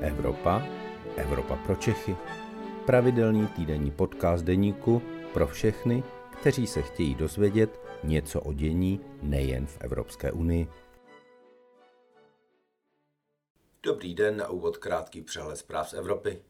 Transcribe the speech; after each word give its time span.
Evropa, 0.00 0.62
Evropa 1.16 1.56
pro 1.56 1.76
Čechy. 1.76 2.16
Pravidelný 2.86 3.46
týdenní 3.46 3.90
podcast 3.90 4.44
deníku 4.44 5.02
pro 5.32 5.46
všechny, 5.46 6.02
kteří 6.40 6.66
se 6.66 6.82
chtějí 6.82 7.14
dozvědět 7.14 7.80
něco 8.04 8.40
o 8.40 8.52
dění 8.52 9.00
nejen 9.22 9.66
v 9.66 9.78
Evropské 9.80 10.32
unii. 10.32 10.68
Dobrý 13.82 14.14
den, 14.14 14.36
na 14.36 14.48
úvod 14.48 14.76
krátký 14.76 15.22
přehled 15.22 15.56
zpráv 15.56 15.88
z 15.88 15.92
Evropy. 15.92 16.42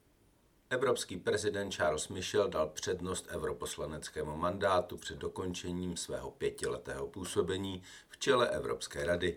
Evropský 0.71 1.17
prezident 1.17 1.71
Charles 1.71 2.09
Michel 2.09 2.49
dal 2.49 2.69
přednost 2.69 3.29
europoslaneckému 3.31 4.37
mandátu 4.37 4.97
před 4.97 5.19
dokončením 5.19 5.97
svého 5.97 6.31
pětiletého 6.31 7.07
působení 7.07 7.83
v 8.09 8.19
čele 8.19 8.49
Evropské 8.49 9.05
rady. 9.05 9.37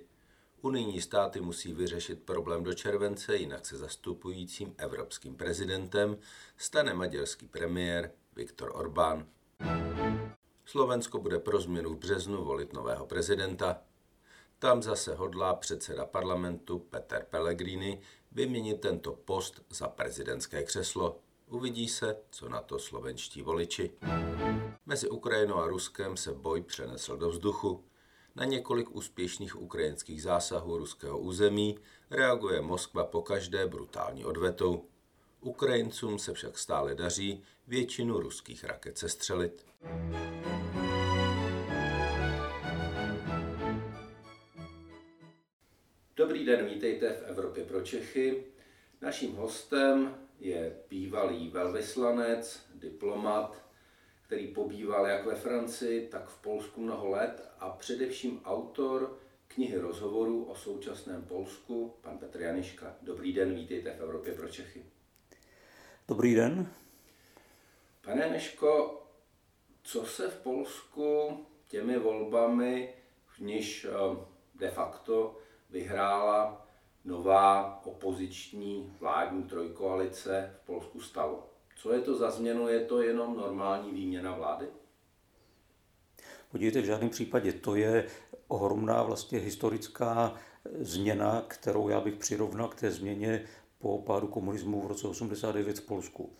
Unijní 0.61 1.01
státy 1.01 1.41
musí 1.41 1.73
vyřešit 1.73 2.23
problém 2.23 2.63
do 2.63 2.73
července, 2.73 3.35
jinak 3.35 3.65
se 3.65 3.77
zastupujícím 3.77 4.75
evropským 4.77 5.35
prezidentem 5.35 6.17
stane 6.57 6.93
maďarský 6.93 7.47
premiér 7.47 8.11
Viktor 8.35 8.71
Orbán. 8.75 9.27
Slovensko 10.65 11.19
bude 11.19 11.39
pro 11.39 11.61
změnu 11.61 11.89
v 11.89 11.97
březnu 11.97 12.43
volit 12.43 12.73
nového 12.73 13.05
prezidenta. 13.05 13.77
Tam 14.59 14.83
zase 14.83 15.15
hodlá 15.15 15.55
předseda 15.55 16.05
parlamentu 16.05 16.79
Peter 16.79 17.25
Pellegrini 17.29 18.01
vyměnit 18.31 18.81
tento 18.81 19.11
post 19.11 19.61
za 19.69 19.87
prezidentské 19.87 20.63
křeslo. 20.63 21.19
Uvidí 21.49 21.87
se, 21.87 22.17
co 22.31 22.49
na 22.49 22.61
to 22.61 22.79
slovenští 22.79 23.41
voliči. 23.41 23.91
Mezi 24.85 25.09
Ukrajinou 25.09 25.55
a 25.55 25.67
Ruskem 25.67 26.17
se 26.17 26.33
boj 26.33 26.61
přenesl 26.61 27.17
do 27.17 27.29
vzduchu. 27.29 27.83
Na 28.35 28.45
několik 28.45 28.95
úspěšných 28.95 29.61
ukrajinských 29.61 30.23
zásahů 30.23 30.77
ruského 30.77 31.19
území 31.19 31.79
reaguje 32.09 32.61
Moskva 32.61 33.05
po 33.05 33.21
každé 33.21 33.67
brutální 33.67 34.25
odvetou. 34.25 34.85
Ukrajincům 35.41 36.19
se 36.19 36.33
však 36.33 36.57
stále 36.57 36.95
daří 36.95 37.43
většinu 37.67 38.19
ruských 38.19 38.63
raket 38.63 38.97
sestřelit. 38.97 39.65
Dobrý 46.15 46.45
den, 46.45 46.65
vítejte 46.65 47.13
v 47.13 47.23
Evropě 47.23 47.63
pro 47.65 47.81
Čechy. 47.81 48.43
Naším 49.01 49.35
hostem 49.35 50.15
je 50.39 50.75
bývalý 50.89 51.49
velvyslanec, 51.49 52.65
diplomat, 52.75 53.70
který 54.31 54.47
pobýval 54.47 55.07
jak 55.07 55.25
ve 55.25 55.35
Francii, 55.35 56.07
tak 56.07 56.29
v 56.29 56.41
Polsku 56.41 56.81
mnoho 56.81 57.09
let 57.09 57.51
a 57.59 57.69
především 57.69 58.41
autor 58.45 59.17
knihy 59.47 59.77
rozhovorů 59.77 60.43
o 60.43 60.55
současném 60.55 61.23
Polsku, 61.23 61.93
pan 62.01 62.17
Petr 62.17 62.41
Janiška. 62.41 62.95
Dobrý 63.01 63.33
den, 63.33 63.55
vítejte 63.55 63.91
v 63.91 64.01
Evropě 64.01 64.33
pro 64.33 64.49
Čechy. 64.49 64.85
Dobrý 66.07 66.35
den. 66.35 66.67
Pane 68.01 68.29
Neško, 68.29 69.03
co 69.83 70.05
se 70.05 70.29
v 70.29 70.37
Polsku 70.37 71.39
těmi 71.67 71.99
volbami, 71.99 72.93
v 73.27 73.39
níž 73.39 73.85
eh, 73.85 74.25
de 74.55 74.69
facto 74.69 75.39
vyhrála 75.69 76.67
nová 77.05 77.81
opoziční 77.85 78.95
vládní 78.99 79.43
trojkoalice 79.43 80.55
v 80.63 80.65
Polsku 80.65 81.01
stalo? 81.01 81.50
Co 81.75 81.93
je 81.93 82.01
to 82.01 82.15
za 82.15 82.31
změnu? 82.31 82.67
Je 82.67 82.85
to 82.85 83.01
jenom 83.01 83.37
normální 83.37 83.91
výměna 83.91 84.35
vlády? 84.35 84.67
Podívejte, 86.51 86.81
v 86.81 86.85
žádném 86.85 87.09
případě. 87.09 87.53
To 87.53 87.75
je 87.75 88.07
ohromná 88.47 89.03
vlastně 89.03 89.39
historická 89.39 90.35
změna, 90.79 91.43
kterou 91.47 91.89
já 91.89 92.01
bych 92.01 92.15
přirovnal 92.15 92.67
k 92.67 92.75
té 92.75 92.91
změně 92.91 93.45
po 93.79 93.97
pádu 93.97 94.27
komunismu 94.27 94.81
v 94.81 94.87
roce 94.87 95.07
89 95.07 95.79
v 95.79 95.85
Polsku. 95.85 96.33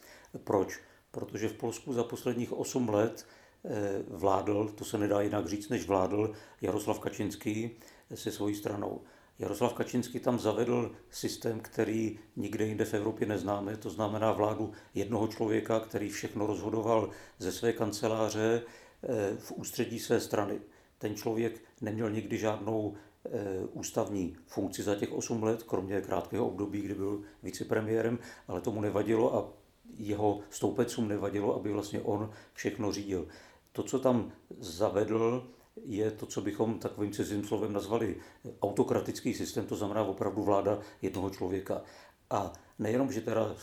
Proč? 0.43 0.79
Protože 1.11 1.47
v 1.47 1.53
Polsku 1.53 1.93
za 1.93 2.03
posledních 2.03 2.53
8 2.53 2.89
let 2.89 3.27
eh, 3.65 4.03
vládl, 4.07 4.67
to 4.67 4.85
se 4.85 4.97
nedá 4.97 5.21
jinak 5.21 5.47
říct, 5.47 5.69
než 5.69 5.87
vládl 5.87 6.33
Jaroslav 6.61 6.99
Kačinský 6.99 7.71
se 8.15 8.31
svojí 8.31 8.55
stranou. 8.55 9.01
Jaroslav 9.39 9.73
Kačinský 9.73 10.19
tam 10.19 10.39
zavedl 10.39 10.91
systém, 11.09 11.59
který 11.59 12.19
nikde 12.35 12.65
jinde 12.65 12.85
v 12.85 12.93
Evropě 12.93 13.27
neznáme, 13.27 13.77
to 13.77 13.89
znamená 13.89 14.31
vládu 14.31 14.71
jednoho 14.93 15.27
člověka, 15.27 15.79
který 15.79 16.09
všechno 16.09 16.47
rozhodoval 16.47 17.09
ze 17.37 17.51
své 17.51 17.73
kanceláře 17.73 18.61
eh, 19.03 19.37
v 19.37 19.51
ústředí 19.51 19.99
své 19.99 20.19
strany. 20.19 20.61
Ten 20.97 21.15
člověk 21.15 21.63
neměl 21.81 22.09
nikdy 22.09 22.37
žádnou 22.37 22.93
eh, 23.25 23.29
ústavní 23.71 24.37
funkci 24.45 24.83
za 24.83 24.95
těch 24.95 25.11
8 25.11 25.43
let, 25.43 25.63
kromě 25.63 26.01
krátkého 26.01 26.47
období, 26.47 26.81
kdy 26.81 26.93
byl 26.93 27.21
vicepremiérem, 27.43 28.19
ale 28.47 28.61
tomu 28.61 28.81
nevadilo 28.81 29.35
a 29.35 29.53
jeho 29.97 30.39
stoupecům 30.49 31.07
nevadilo, 31.07 31.55
aby 31.55 31.71
vlastně 31.71 32.01
on 32.01 32.31
všechno 32.53 32.91
řídil. 32.91 33.27
To, 33.71 33.83
co 33.83 33.99
tam 33.99 34.31
zavedl, 34.59 35.47
je 35.75 36.11
to, 36.11 36.25
co 36.25 36.41
bychom 36.41 36.79
takovým 36.79 37.11
cizím 37.11 37.43
slovem 37.43 37.73
nazvali 37.73 38.15
autokratický 38.61 39.33
systém, 39.33 39.65
to 39.65 39.75
znamená 39.75 40.03
opravdu 40.03 40.43
vláda 40.43 40.79
jednoho 41.01 41.29
člověka. 41.29 41.81
A 42.29 42.53
nejenom, 42.79 43.11
že 43.11 43.21
teda 43.21 43.55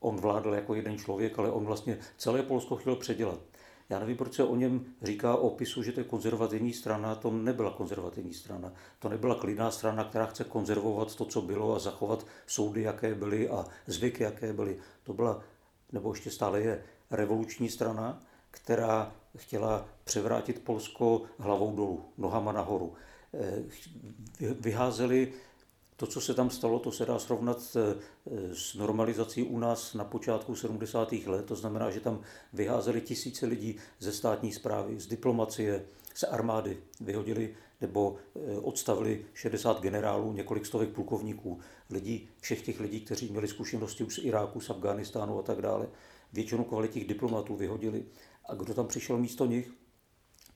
on 0.00 0.16
vládl 0.16 0.54
jako 0.54 0.74
jeden 0.74 0.98
člověk, 0.98 1.38
ale 1.38 1.50
on 1.52 1.64
vlastně 1.64 1.98
celé 2.16 2.42
Polsko 2.42 2.76
chtěl 2.76 2.96
předělat. 2.96 3.40
Já 3.88 3.98
nevím, 3.98 4.16
proč 4.16 4.34
se 4.34 4.44
o 4.44 4.56
něm 4.56 4.84
říká 5.02 5.36
opisu, 5.36 5.82
že 5.82 5.92
to 5.92 6.00
je 6.00 6.04
konzervativní 6.04 6.72
strana. 6.72 7.14
To 7.14 7.30
nebyla 7.30 7.70
konzervativní 7.70 8.34
strana. 8.34 8.72
To 8.98 9.08
nebyla 9.08 9.34
klidná 9.34 9.70
strana, 9.70 10.04
která 10.04 10.26
chce 10.26 10.44
konzervovat 10.44 11.16
to, 11.16 11.24
co 11.24 11.42
bylo 11.42 11.76
a 11.76 11.78
zachovat 11.78 12.26
soudy, 12.46 12.82
jaké 12.82 13.14
byly 13.14 13.48
a 13.48 13.64
zvyky, 13.86 14.22
jaké 14.22 14.52
byly. 14.52 14.78
To 15.02 15.12
byla, 15.12 15.42
nebo 15.92 16.12
ještě 16.12 16.30
stále 16.30 16.60
je, 16.60 16.84
revoluční 17.10 17.68
strana, 17.68 18.22
která 18.50 19.12
chtěla 19.36 19.88
převrátit 20.04 20.64
Polsko 20.64 21.22
hlavou 21.38 21.76
dolů, 21.76 22.04
nohama 22.18 22.52
nahoru. 22.52 22.92
Eh, 23.34 23.62
vyházeli 24.60 25.32
to, 25.96 26.06
co 26.06 26.20
se 26.20 26.34
tam 26.34 26.50
stalo, 26.50 26.78
to 26.78 26.92
se 26.92 27.06
dá 27.06 27.18
srovnat 27.18 27.76
eh, 27.76 27.94
s 28.54 28.74
normalizací 28.74 29.42
u 29.42 29.58
nás 29.58 29.94
na 29.94 30.04
počátku 30.04 30.56
70. 30.56 31.12
let. 31.12 31.46
To 31.46 31.56
znamená, 31.56 31.90
že 31.90 32.00
tam 32.00 32.20
vyházeli 32.52 33.00
tisíce 33.00 33.46
lidí 33.46 33.76
ze 33.98 34.12
státní 34.12 34.52
zprávy, 34.52 35.00
z 35.00 35.06
diplomacie, 35.06 35.84
z 36.14 36.22
armády. 36.22 36.78
Vyhodili 37.00 37.54
nebo 37.80 38.16
eh, 38.16 38.56
odstavili 38.56 39.24
60 39.34 39.80
generálů, 39.80 40.32
několik 40.32 40.66
stovek 40.66 40.88
plukovníků, 40.88 41.58
lidí, 41.90 42.28
všech 42.40 42.62
těch 42.62 42.80
lidí, 42.80 43.00
kteří 43.00 43.28
měli 43.28 43.48
zkušenosti 43.48 44.04
už 44.04 44.14
z 44.14 44.24
Iráku, 44.24 44.60
z 44.60 44.70
Afghánistánu 44.70 45.38
a 45.38 45.42
tak 45.42 45.62
dále. 45.62 45.88
Většinu 46.32 46.64
kvalitních 46.64 47.06
diplomatů 47.06 47.56
vyhodili. 47.56 48.04
A 48.44 48.54
kdo 48.54 48.74
tam 48.74 48.86
přišel 48.86 49.18
místo 49.18 49.46
nich? 49.46 49.72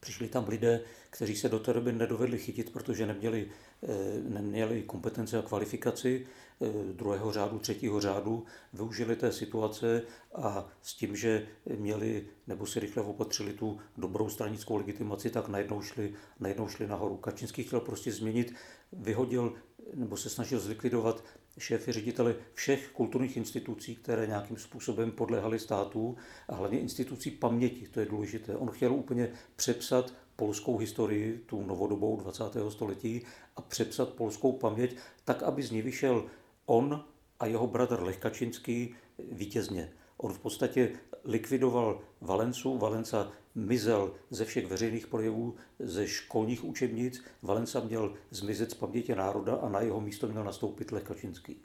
Přišli 0.00 0.28
tam 0.28 0.49
lidé, 0.49 0.81
kteří 1.11 1.37
se 1.37 1.49
do 1.49 1.59
té 1.59 1.72
doby 1.72 1.93
nedovedli 1.93 2.39
chytit, 2.39 2.72
protože 2.72 3.06
neměli, 3.06 3.50
eh, 3.83 3.89
neměli 4.28 4.83
kompetence 4.83 5.39
a 5.39 5.43
kvalifikaci 5.43 6.27
eh, 6.61 6.93
druhého 6.93 7.33
řádu, 7.33 7.59
třetího 7.59 8.00
řádu, 8.00 8.44
využili 8.73 9.17
té 9.17 9.33
situace 9.33 10.03
a 10.34 10.69
s 10.83 10.94
tím, 10.94 11.17
že 11.17 11.47
měli 11.77 12.27
nebo 12.47 12.67
si 12.67 12.81
rychle 12.81 13.03
opatřili 13.03 13.53
tu 13.53 13.81
dobrou 13.97 14.28
stranickou 14.28 14.77
legitimaci, 14.77 15.31
tak 15.31 15.49
najednou 15.49 15.83
šli, 15.83 16.15
najednou 16.41 16.69
šli 16.69 16.87
nahoru. 16.87 17.17
Kačinský 17.17 17.62
chtěl 17.62 17.81
prostě 17.81 18.12
změnit, 18.12 18.55
vyhodil 18.93 19.55
nebo 19.94 20.17
se 20.17 20.31
snažil 20.31 20.61
zlikvidovat 20.61 21.25
šéfy 21.59 21.93
řediteli 21.93 22.37
všech 22.55 22.91
kulturních 22.93 23.37
institucí, 23.37 23.97
které 23.97 24.27
nějakým 24.27 24.57
způsobem 24.57 25.11
podléhaly 25.11 25.59
státu 25.59 26.17
a 26.49 26.55
hlavně 26.55 26.81
institucí 26.81 27.31
paměti, 27.31 27.89
to 27.89 28.01
je 28.01 28.07
důležité. 28.07 28.57
On 28.57 28.71
chtěl 28.71 28.93
úplně 28.93 29.33
přepsat 29.57 30.13
polskou 30.37 30.79
historii, 30.79 31.39
tu 31.47 31.63
novodobou 31.63 32.17
20. 32.17 32.45
století 32.69 33.23
a 33.56 33.62
přepsat 33.62 34.09
polskou 34.09 34.53
paměť 34.53 34.97
tak, 35.25 35.43
aby 35.43 35.62
z 35.62 35.71
ní 35.71 35.83
vyšel 35.83 36.25
on 36.67 37.05
a 37.41 37.47
jeho 37.47 37.67
bratr 37.67 38.03
Lech 38.03 38.19
Kačinský 38.19 38.95
vítězně. 39.33 39.93
On 40.17 40.33
v 40.33 40.39
podstatě 40.39 40.93
likvidoval 41.25 42.00
Valencu, 42.21 42.79
Valenca 42.79 43.33
mizel 43.55 44.15
ze 44.31 44.45
všech 44.45 44.67
veřejných 44.67 45.06
projevů, 45.06 45.56
ze 45.79 46.09
školních 46.09 46.65
učebnic, 46.65 47.25
Valenca 47.43 47.81
měl 47.81 48.15
zmizet 48.31 48.71
z 48.71 48.75
paměti 48.75 49.15
národa 49.15 49.55
a 49.55 49.69
na 49.69 49.81
jeho 49.81 50.01
místo 50.01 50.29
měl 50.29 50.45
nastoupit 50.45 50.93
Lech 50.93 51.03
Kačinský. 51.03 51.62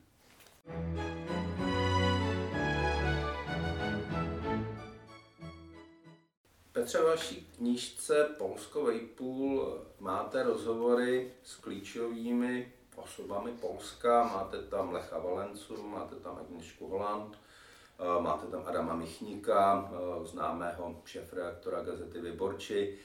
Petře, 6.72 7.04
vaší 7.04 7.48
knížce 7.58 8.30
Polsko 8.38 8.84
Vejpůl 8.84 9.78
máte 10.00 10.44
rozhovory 10.44 11.32
s 11.44 11.56
klíčovými 11.56 12.74
osobami 12.96 13.52
Polska, 13.52 14.24
máte 14.24 14.58
tam 14.58 14.92
Lecha 14.92 15.20
Valencu, 15.20 15.88
máte 15.88 16.16
tam 16.16 16.36
Agnieszku 16.36 16.88
Holland, 16.88 17.38
Eh, 17.38 17.49
máte 18.20 18.48
tam 18.48 18.64
Adama 18.66 18.96
Michníka, 18.96 19.92
eh, 19.92 20.26
známého 20.26 21.02
šéf-reaktora 21.06 21.84
gazety 21.84 22.22
Vyborči. 22.22 22.98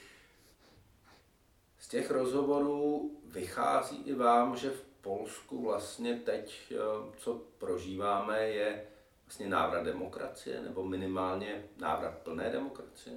Z 1.79 1.87
těch 1.87 2.11
rozhovorů 2.11 3.11
vychází 3.25 4.03
i 4.05 4.13
vám, 4.13 4.57
že 4.57 4.69
v 4.69 4.81
Polsku 5.01 5.63
vlastně 5.63 6.15
teď, 6.15 6.73
eh, 6.73 6.77
co 7.17 7.41
prožíváme, 7.57 8.39
je 8.39 8.87
vlastně 9.25 9.49
návrat 9.49 9.83
demokracie, 9.83 10.61
nebo 10.61 10.83
minimálně 10.83 11.63
návrat 11.77 12.17
plné 12.17 12.49
demokracie? 12.49 13.15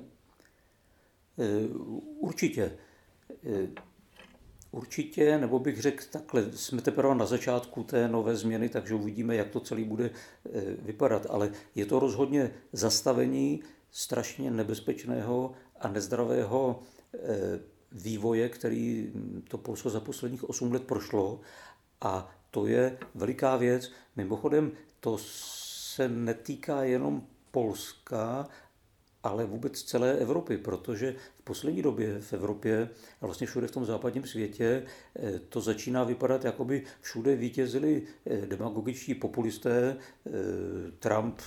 Eh, 1.38 1.68
určitě. 2.18 2.78
Eh, 4.72 4.76
určitě, 4.76 5.38
nebo 5.38 5.58
bych 5.58 5.82
řekl 5.82 6.04
takhle, 6.10 6.52
jsme 6.52 6.82
teprve 6.82 7.14
na 7.14 7.26
začátku 7.26 7.82
té 7.82 8.08
nové 8.08 8.36
změny, 8.36 8.68
takže 8.68 8.94
uvidíme, 8.94 9.36
jak 9.36 9.48
to 9.48 9.60
celý 9.60 9.84
bude 9.84 10.10
vypadat. 10.82 11.26
Ale 11.30 11.52
je 11.74 11.86
to 11.86 11.98
rozhodně 11.98 12.50
zastavení 12.72 13.62
strašně 13.90 14.50
nebezpečného 14.50 15.52
a 15.80 15.88
nezdravého 15.88 16.80
vývoje, 17.92 18.48
který 18.48 19.12
to 19.48 19.58
Polsko 19.58 19.90
za 19.90 20.00
posledních 20.00 20.48
8 20.48 20.72
let 20.72 20.84
prošlo. 20.84 21.40
A 22.00 22.30
to 22.50 22.66
je 22.66 22.98
veliká 23.14 23.56
věc. 23.56 23.92
Mimochodem, 24.16 24.72
to 25.00 25.18
se 25.18 26.08
netýká 26.08 26.84
jenom 26.84 27.26
Polska, 27.50 28.48
ale 29.22 29.44
vůbec 29.44 29.82
celé 29.82 30.12
Evropy, 30.12 30.58
protože 30.58 31.14
v 31.38 31.42
poslední 31.42 31.82
době 31.82 32.20
v 32.20 32.32
Evropě 32.32 32.88
a 33.20 33.26
vlastně 33.26 33.46
všude 33.46 33.66
v 33.66 33.70
tom 33.70 33.84
západním 33.84 34.26
světě 34.26 34.82
eh, 35.16 35.38
to 35.38 35.60
začíná 35.60 36.04
vypadat, 36.04 36.44
jako 36.44 36.64
by 36.64 36.82
všude 37.00 37.36
vítězili 37.36 38.02
eh, 38.26 38.46
demagogičtí 38.46 39.14
populisté, 39.14 39.96
eh, 39.96 40.30
Trump, 40.98 41.40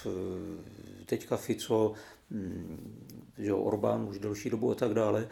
teďka 1.06 1.38
Fico, 1.38 1.94
hm, 2.32 3.08
že 3.38 3.54
Orbán 3.54 4.08
už 4.10 4.20
delší 4.20 4.50
dobu 4.50 4.72
a 4.72 4.76
tak 4.76 4.94
dále 4.94 5.28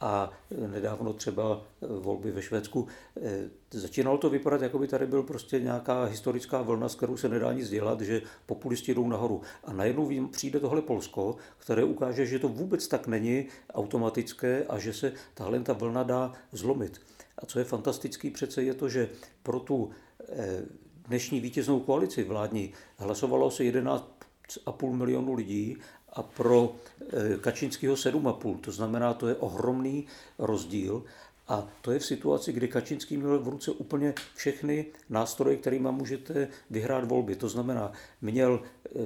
a 0.00 0.30
nedávno 0.66 1.12
třeba 1.12 1.62
volby 1.80 2.30
ve 2.30 2.42
Švédsku. 2.42 2.86
Eh, 3.22 3.50
začínalo 3.70 4.18
to 4.18 4.30
vypadat, 4.30 4.62
jako 4.62 4.78
by 4.78 4.88
tady 4.88 5.06
byl 5.06 5.22
prostě 5.22 5.60
nějaká 5.60 6.04
historická 6.04 6.62
vlna, 6.62 6.88
s 6.88 6.94
kterou 6.94 7.16
se 7.16 7.28
nedá 7.28 7.52
nic 7.52 7.70
dělat, 7.70 8.00
že 8.00 8.22
populisti 8.46 8.94
jdou 8.94 9.08
nahoru. 9.08 9.42
A 9.64 9.72
najednou 9.72 10.28
přijde 10.28 10.60
tohle 10.60 10.82
Polsko, 10.82 11.36
které 11.58 11.84
ukáže, 11.84 12.26
že 12.26 12.38
to 12.38 12.48
vůbec 12.48 12.88
tak 12.88 13.06
není 13.06 13.46
automatické 13.74 14.64
a 14.68 14.78
že 14.78 14.92
se 14.92 15.12
tahle 15.34 15.60
ta 15.60 15.72
vlna 15.72 16.02
dá 16.02 16.32
zlomit. 16.52 17.00
A 17.38 17.46
co 17.46 17.58
je 17.58 17.64
fantastický 17.64 18.30
přece 18.30 18.62
je 18.62 18.74
to, 18.74 18.88
že 18.88 19.08
pro 19.42 19.60
tu 19.60 19.90
eh, 20.28 20.62
dnešní 21.08 21.40
vítěznou 21.40 21.80
koalici 21.80 22.24
vládní 22.24 22.72
hlasovalo 22.96 23.50
se 23.50 23.62
11,5 23.62 24.92
milionu 24.92 25.34
lidí 25.34 25.76
a 26.12 26.22
pro 26.22 26.74
eh, 27.00 27.36
Kačinského 27.40 27.94
7,5. 27.94 28.60
To 28.60 28.72
znamená, 28.72 29.14
to 29.14 29.28
je 29.28 29.34
ohromný 29.34 30.06
rozdíl. 30.38 31.04
A 31.48 31.68
to 31.82 31.90
je 31.90 31.98
v 31.98 32.06
situaci, 32.06 32.52
kdy 32.52 32.68
Kačinský 32.68 33.16
měl 33.16 33.38
v 33.38 33.48
ruce 33.48 33.70
úplně 33.70 34.14
všechny 34.34 34.86
nástroje, 35.08 35.56
kterými 35.56 35.88
můžete 35.90 36.48
vyhrát 36.70 37.04
volby. 37.04 37.36
To 37.36 37.48
znamená, 37.48 37.92
měl 38.20 38.62
eh, 38.96 39.00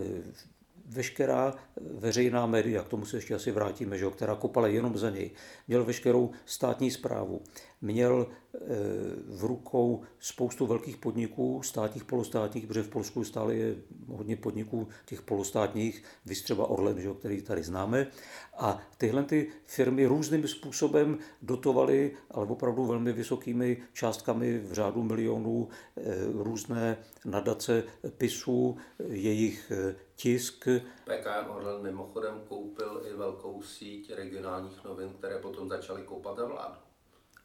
veškerá 0.87 1.55
veřejná 1.81 2.47
média, 2.47 2.83
k 2.83 2.89
tomu 2.89 3.07
se 3.07 3.17
ještě 3.17 3.35
asi 3.35 3.51
vrátíme, 3.51 3.99
že, 3.99 4.11
která 4.11 4.35
kopala 4.35 4.69
jenom 4.69 4.99
za 4.99 5.11
něj, 5.11 5.31
měl 5.69 5.85
veškerou 5.85 6.31
státní 6.47 6.91
zprávu, 6.91 7.41
měl 7.85 8.27
e, 8.27 8.59
v 9.27 9.45
rukou 9.45 10.03
spoustu 10.19 10.67
velkých 10.67 10.97
podniků, 10.97 11.63
státních, 11.63 12.05
polostátních, 12.05 12.67
protože 12.67 12.83
v 12.83 12.89
Polsku 12.89 13.25
stále 13.25 13.55
je 13.55 13.77
hodně 14.09 14.37
podniků 14.37 14.89
těch 15.07 15.23
polostátních, 15.23 16.03
vys 16.27 16.43
třeba 16.43 16.67
Orlen, 16.67 17.01
že, 17.01 17.15
který 17.19 17.43
tady 17.43 17.63
známe. 17.63 18.07
A 18.59 18.83
tyhle 18.99 19.23
ty 19.23 19.53
firmy 19.65 20.07
různým 20.07 20.49
způsobem 20.49 21.19
dotovaly, 21.43 22.17
ale 22.31 22.47
opravdu 22.47 22.87
velmi 22.87 23.13
vysokými 23.13 23.83
částkami 23.93 24.59
v 24.59 24.73
řádu 24.73 25.03
milionů 25.03 25.69
e, 25.97 26.03
různé 26.33 26.97
nadace 27.25 27.85
PISů, 28.19 28.77
jejich 29.09 29.71
e, 29.71 29.97
tisk. 30.17 30.69
PKM 31.05 31.51
Orlen 31.51 31.83
mimochodem 31.83 32.41
koupil 32.49 33.03
i 33.13 33.17
velkou 33.17 33.63
síť 33.63 34.13
regionálních 34.15 34.85
novin, 34.85 35.09
které 35.19 35.39
potom 35.39 35.69
začaly 35.69 36.03
koupat 36.03 36.37
za 36.37 36.47
vládu. 36.47 36.75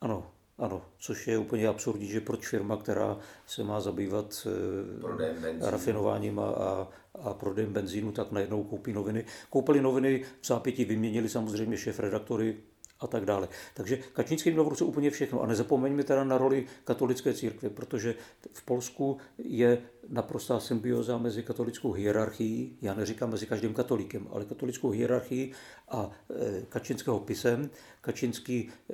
Ano, 0.02 0.32
ano, 0.58 0.82
což 0.98 1.28
je 1.28 1.38
úplně 1.38 1.68
absurdní, 1.68 2.08
že 2.08 2.22
proč 2.22 2.48
firma, 2.48 2.78
která 2.78 3.18
se 3.48 3.64
má 3.64 3.82
zabývat 3.82 4.48
eh, 4.48 5.70
rafinováním 5.72 6.40
a, 6.40 6.50
a, 6.50 6.88
a 7.20 7.34
prodejem 7.34 7.74
benzínu, 7.74 8.12
tak 8.12 8.32
najednou 8.32 8.64
koupí 8.64 8.94
noviny. 8.94 9.26
Koupili 9.50 9.82
noviny, 9.82 10.26
v 10.42 10.48
zápětí 10.48 10.86
vyměnili 10.86 11.30
samozřejmě 11.30 11.78
šéf 11.78 12.00
redaktory 12.00 12.58
a 13.00 13.08
tak 13.08 13.26
dále. 13.26 13.48
Takže 13.74 14.00
Kačínský 14.14 14.52
měl 14.52 14.64
v 14.64 14.68
ruce 14.68 14.84
úplně 14.84 15.10
všechno. 15.10 15.42
A 15.42 15.48
nezapomeňme 15.48 16.04
teda 16.04 16.24
na 16.24 16.38
roli 16.38 16.68
katolické 16.84 17.34
církve, 17.34 17.70
protože 17.70 18.16
v 18.54 18.66
Polsku 18.66 19.18
je 19.38 19.82
naprostá 20.10 20.60
symbioza 20.60 21.18
mezi 21.18 21.44
katolickou 21.44 21.92
hierarchií, 21.92 22.78
já 22.82 22.94
neříkám 22.94 23.32
mezi 23.32 23.46
každým 23.46 23.74
katolikem, 23.74 24.28
ale 24.32 24.46
katolickou 24.46 24.90
hierarchií 24.90 25.52
a 25.90 26.12
e, 26.30 26.62
kačinského 26.70 27.20
pisem. 27.20 27.70
Kačinský 28.02 28.70
e, 28.70 28.94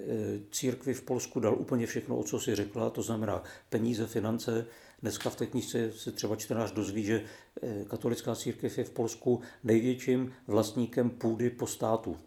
církvi 0.52 0.94
v 0.94 1.02
Polsku 1.02 1.40
dal 1.40 1.56
úplně 1.56 1.88
všechno, 1.88 2.18
o 2.18 2.24
co 2.24 2.40
si 2.40 2.56
řekla, 2.56 2.90
to 2.90 3.02
znamená 3.02 3.44
peníze, 3.70 4.08
finance. 4.08 4.66
Dneska 5.02 5.30
v 5.30 5.36
té 5.36 5.46
knižce 5.46 5.92
se 5.92 6.12
třeba 6.12 6.36
čtenář 6.36 6.72
dozví, 6.72 7.04
že 7.04 7.24
e, 7.62 7.86
katolická 7.86 8.36
církev 8.36 8.78
je 8.78 8.84
v 8.84 8.90
Polsku 8.90 9.42
největším 9.64 10.34
vlastníkem 10.48 11.10
půdy 11.10 11.50
po 11.50 11.68
státu. 11.68 12.18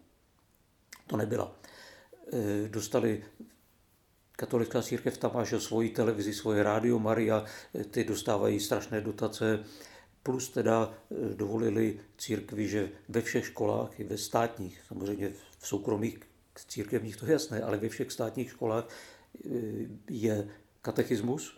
To 1.07 1.17
nebyla. 1.17 1.59
Eh, 2.33 2.69
dostali 2.69 3.23
katolická 4.31 4.81
církev 4.81 5.17
tam 5.17 5.45
že 5.45 5.59
svoji 5.59 5.89
televizi, 5.89 6.33
svoje 6.33 6.63
rádio 6.63 6.99
Maria, 6.99 7.41
eh, 7.41 7.83
ty 7.83 8.03
dostávají 8.03 8.59
strašné 8.59 9.01
dotace, 9.01 9.65
plus 10.23 10.49
teda 10.49 10.93
eh, 10.93 11.35
dovolili 11.35 11.99
církvi, 12.17 12.67
že 12.67 12.89
ve 13.09 13.21
všech 13.21 13.45
školách, 13.45 13.99
i 13.99 14.03
ve 14.03 14.17
státních, 14.17 14.81
samozřejmě 14.87 15.33
v 15.59 15.67
soukromých 15.67 16.19
církevních 16.67 17.17
to 17.17 17.25
je 17.25 17.31
jasné, 17.31 17.61
ale 17.61 17.77
ve 17.77 17.89
všech 17.89 18.11
státních 18.11 18.49
školách 18.49 18.87
je 20.09 20.49
katechismus, 20.81 21.57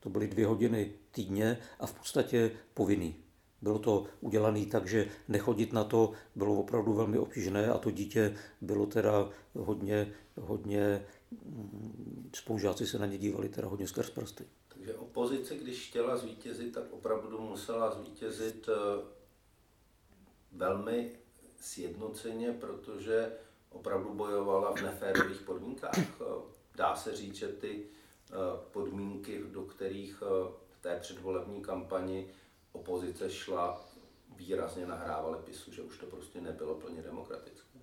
to 0.00 0.10
byly 0.10 0.28
dvě 0.28 0.46
hodiny 0.46 0.92
týdně 1.10 1.58
a 1.80 1.86
v 1.86 1.94
podstatě 1.94 2.50
povinný. 2.74 3.27
Bylo 3.62 3.78
to 3.78 4.04
udělané 4.20 4.66
tak, 4.66 4.86
že 4.86 5.08
nechodit 5.28 5.72
na 5.72 5.84
to 5.84 6.12
bylo 6.34 6.54
opravdu 6.54 6.92
velmi 6.92 7.18
obtížné 7.18 7.68
a 7.68 7.78
to 7.78 7.90
dítě 7.90 8.36
bylo 8.60 8.86
teda 8.86 9.28
hodně, 9.54 10.12
hodně 10.40 11.06
mm, 11.30 12.30
spolužáci 12.34 12.86
se 12.86 12.98
na 12.98 13.06
ně 13.06 13.18
dívali 13.18 13.48
teda 13.48 13.68
hodně 13.68 13.88
skrz 13.88 14.10
prsty. 14.10 14.44
Takže 14.68 14.94
opozice, 14.94 15.56
když 15.56 15.88
chtěla 15.88 16.16
zvítězit, 16.16 16.74
tak 16.74 16.84
opravdu 16.90 17.40
musela 17.40 17.90
zvítězit 17.90 18.68
eh, 18.68 19.04
velmi 20.52 21.12
sjednoceně, 21.60 22.52
protože 22.52 23.32
opravdu 23.70 24.14
bojovala 24.14 24.74
v 24.74 24.82
neférových 24.82 25.40
podmínkách. 25.40 25.98
Eh, 25.98 26.24
dá 26.74 26.96
se 26.96 27.16
říct, 27.16 27.34
že 27.34 27.48
ty 27.48 27.82
eh, 27.82 28.34
podmínky, 28.72 29.44
do 29.52 29.62
kterých 29.62 30.20
v 30.70 30.80
té 30.80 30.96
předvolební 31.00 31.62
kampani 31.62 32.28
opozice 32.72 33.30
šla 33.30 33.88
výrazně 34.36 34.86
nahrávala 34.86 35.38
pisu, 35.38 35.72
že 35.72 35.82
už 35.82 35.98
to 35.98 36.06
prostě 36.06 36.40
nebylo 36.40 36.74
plně 36.74 37.02
demokratické. 37.02 37.78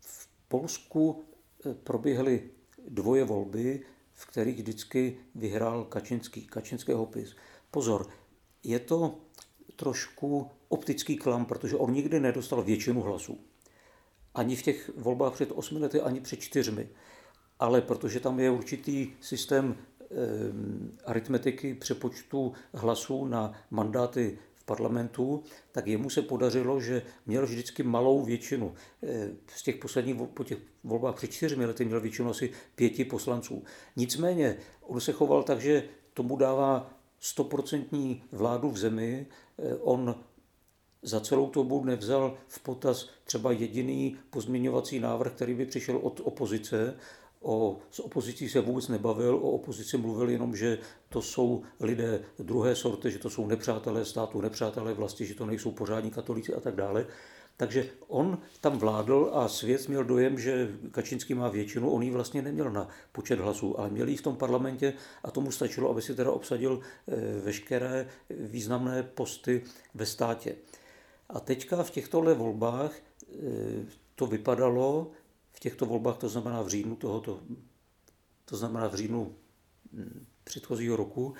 V 0.00 0.28
Polsku 0.48 1.24
eh, 1.66 1.74
proběhly 1.74 2.50
dvoje 2.88 3.24
volby, 3.24 3.86
v 4.12 4.26
kterých 4.26 4.56
vždycky 4.56 5.18
vyhrál 5.34 5.84
Kačinský, 5.84 6.46
Kačinského 6.46 7.06
pis. 7.06 7.36
Pozor, 7.70 8.06
je 8.62 8.78
to 8.78 9.20
trošku 9.76 10.50
optický 10.68 11.16
klam, 11.16 11.46
protože 11.46 11.76
on 11.76 11.92
nikdy 11.92 12.20
nedostal 12.20 12.62
většinu 12.62 13.00
hlasů. 13.00 13.40
Ani 14.34 14.56
v 14.56 14.62
těch 14.62 14.90
volbách 14.96 15.32
před 15.32 15.52
osmi 15.52 15.78
lety, 15.78 16.00
ani 16.00 16.20
před 16.20 16.40
čtyřmi. 16.40 16.88
Ale 17.58 17.82
protože 17.82 18.20
tam 18.20 18.40
je 18.40 18.50
určitý 18.50 19.12
systém 19.20 19.76
aritmetiky 21.04 21.74
přepočtu 21.74 22.52
hlasů 22.74 23.24
na 23.24 23.52
mandáty 23.70 24.38
v 24.54 24.64
parlamentu, 24.64 25.42
tak 25.72 25.86
jemu 25.86 26.10
se 26.10 26.22
podařilo, 26.22 26.80
že 26.80 27.02
měl 27.26 27.46
vždycky 27.46 27.82
malou 27.82 28.24
většinu. 28.24 28.74
Ehm, 29.02 29.36
z 29.46 29.62
těch 29.62 29.76
posledních 29.76 30.16
po 30.34 30.44
těch 30.44 30.58
volbách 30.84 31.14
před 31.14 31.32
čtyřmi 31.32 31.66
lety 31.66 31.84
měl 31.84 32.00
většinu 32.00 32.30
asi 32.30 32.50
pěti 32.74 33.04
poslanců. 33.04 33.64
Nicméně 33.96 34.56
on 34.82 35.00
se 35.00 35.12
choval 35.12 35.42
tak, 35.42 35.60
že 35.60 35.82
tomu 36.14 36.36
dává 36.36 36.90
stoprocentní 37.20 38.22
vládu 38.32 38.70
v 38.70 38.78
zemi. 38.78 39.26
Ehm, 39.58 39.78
on 39.80 40.14
za 41.02 41.20
celou 41.20 41.50
dobu 41.50 41.84
nevzal 41.84 42.36
v 42.48 42.62
potaz 42.62 43.08
třeba 43.24 43.52
jediný 43.52 44.16
pozměňovací 44.30 45.00
návrh, 45.00 45.32
který 45.32 45.54
by 45.54 45.66
přišel 45.66 45.96
od 45.96 46.20
opozice 46.24 46.96
O, 47.40 47.78
s 47.90 48.00
opozicí 48.00 48.48
se 48.48 48.60
vůbec 48.60 48.88
nebavil, 48.88 49.34
o 49.34 49.50
opozici 49.50 49.96
mluvil 49.96 50.30
jenom, 50.30 50.56
že 50.56 50.78
to 51.08 51.22
jsou 51.22 51.62
lidé 51.80 52.20
druhé 52.38 52.76
sorty, 52.76 53.10
že 53.10 53.18
to 53.18 53.30
jsou 53.30 53.46
nepřátelé 53.46 54.04
státu, 54.04 54.40
nepřátelé 54.40 54.94
vlasti, 54.94 55.26
že 55.26 55.34
to 55.34 55.46
nejsou 55.46 55.70
pořádní 55.70 56.10
katolíci 56.10 56.54
a 56.54 56.60
tak 56.60 56.74
dále. 56.74 57.06
Takže 57.56 57.90
on 58.08 58.38
tam 58.60 58.78
vládl 58.78 59.30
a 59.32 59.48
svět 59.48 59.88
měl 59.88 60.04
dojem, 60.04 60.38
že 60.38 60.68
Kačinský 60.90 61.34
má 61.34 61.48
většinu, 61.48 61.90
on 61.90 62.02
ji 62.02 62.10
vlastně 62.10 62.42
neměl 62.42 62.70
na 62.70 62.88
počet 63.12 63.40
hlasů, 63.40 63.80
ale 63.80 63.90
měl 63.90 64.08
ji 64.08 64.16
v 64.16 64.22
tom 64.22 64.36
parlamentě 64.36 64.92
a 65.24 65.30
tomu 65.30 65.50
stačilo, 65.50 65.90
aby 65.90 66.02
si 66.02 66.14
teda 66.14 66.30
obsadil 66.30 66.80
eh, 66.80 67.16
veškeré 67.40 68.08
významné 68.30 69.02
posty 69.02 69.62
ve 69.94 70.06
státě. 70.06 70.56
A 71.28 71.40
teďka 71.40 71.82
v 71.82 71.90
těchto 71.90 72.20
volbách 72.20 72.92
eh, 72.94 73.36
to 74.14 74.26
vypadalo, 74.26 75.10
v 75.56 75.60
těchto 75.60 75.86
volbách, 75.86 76.16
to 76.16 76.28
znamená 76.28 76.62
v 76.62 76.68
říjnu 76.68 76.96
tohoto, 76.96 77.40
to 78.44 78.56
znamená 78.56 78.88
v 78.88 78.94
říjnu 78.94 79.34
hm, 79.92 80.26
předchozího 80.44 80.96
roku, 80.96 81.34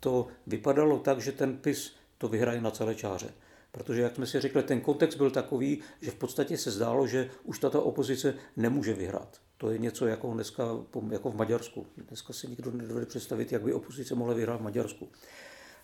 to 0.00 0.26
vypadalo 0.46 0.98
tak, 0.98 1.20
že 1.20 1.32
ten 1.32 1.56
PIS 1.56 1.92
to 2.18 2.28
vyhraje 2.28 2.60
na 2.60 2.70
celé 2.70 2.94
čáře. 2.94 3.34
Protože, 3.72 4.02
jak 4.02 4.14
jsme 4.14 4.26
si 4.26 4.40
řekli, 4.40 4.62
ten 4.62 4.80
kontext 4.80 5.18
byl 5.18 5.30
takový, 5.30 5.80
že 6.00 6.10
v 6.10 6.14
podstatě 6.14 6.58
se 6.58 6.70
zdálo, 6.70 7.06
že 7.06 7.30
už 7.44 7.58
tato 7.58 7.82
opozice 7.82 8.34
nemůže 8.56 8.94
vyhrát. 8.94 9.40
To 9.56 9.70
je 9.70 9.78
něco 9.78 10.06
jako 10.06 10.34
dneska 10.34 10.64
jako 11.10 11.30
v 11.30 11.36
Maďarsku. 11.36 11.86
Dneska 11.96 12.32
si 12.32 12.48
nikdo 12.48 12.70
nedovede 12.70 13.06
představit, 13.06 13.52
jak 13.52 13.62
by 13.62 13.72
opozice 13.72 14.14
mohla 14.14 14.34
vyhrát 14.34 14.60
v 14.60 14.64
Maďarsku. 14.64 15.08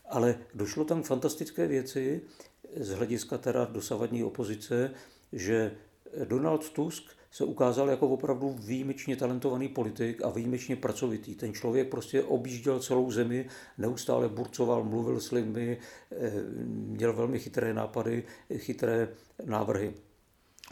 Ale 0.09 0.39
došlo 0.55 0.85
tam 0.85 1.03
fantastické 1.03 1.67
věci 1.67 2.21
z 2.77 2.91
hlediska 2.91 3.39
teda 3.39 3.65
dosavadní 3.65 4.25
opozice, 4.25 4.91
že 5.33 5.77
Donald 6.25 6.71
Tusk 6.71 7.05
se 7.31 7.45
ukázal 7.45 7.89
jako 7.89 8.09
opravdu 8.09 8.57
výjimečně 8.59 9.17
talentovaný 9.17 9.69
politik 9.69 10.25
a 10.25 10.31
výjimečně 10.31 10.77
pracovitý. 10.77 11.35
Ten 11.35 11.55
člověk 11.55 11.91
prostě 11.91 12.23
objížděl 12.23 12.81
celou 12.81 13.11
zemi, 13.11 13.49
neustále 13.79 14.29
burcoval, 14.29 14.85
mluvil 14.85 15.21
s 15.21 15.31
lidmi, 15.31 15.79
eh, 16.13 16.33
měl 16.69 17.13
velmi 17.13 17.39
chytré 17.39 17.75
nápady, 17.75 18.25
chytré 18.57 19.09
návrhy. 19.45 19.95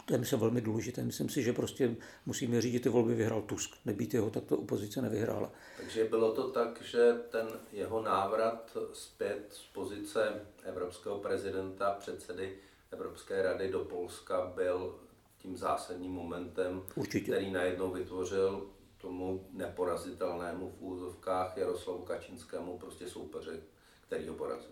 To 0.05 0.13
je 0.13 0.19
myslím 0.19 0.39
velmi 0.39 0.61
důležité. 0.61 1.03
Myslím 1.03 1.29
si, 1.29 1.43
že 1.43 1.53
prostě 1.53 1.95
musíme 2.25 2.61
říct, 2.61 2.73
že 2.73 2.79
ty 2.79 2.89
volby 2.89 3.15
vyhrál 3.15 3.41
Tusk. 3.41 3.75
Nebýt 3.85 4.13
jeho, 4.13 4.29
tak 4.29 4.43
to 4.43 4.57
opozice 4.57 5.01
nevyhrála. 5.01 5.51
Takže 5.77 6.05
bylo 6.05 6.31
to 6.31 6.51
tak, 6.51 6.81
že 6.81 7.15
ten 7.29 7.47
jeho 7.71 8.01
návrat 8.01 8.77
zpět 8.93 9.45
z 9.49 9.63
pozice 9.73 10.41
evropského 10.63 11.19
prezidenta, 11.19 11.95
předsedy 11.99 12.53
Evropské 12.91 13.41
rady 13.41 13.71
do 13.71 13.79
Polska 13.79 14.51
byl 14.55 14.95
tím 15.37 15.57
zásadním 15.57 16.11
momentem, 16.11 16.81
Určitě. 16.95 17.31
který 17.31 17.51
najednou 17.51 17.91
vytvořil 17.91 18.69
tomu 18.97 19.47
neporazitelnému 19.51 20.69
v 20.69 20.81
úzovkách 20.83 21.57
Jaroslavu 21.57 21.99
Kačinskému 21.99 22.77
prostě 22.77 23.07
soupeře, 23.07 23.59
který 24.07 24.27
ho 24.27 24.33
porazil. 24.35 24.71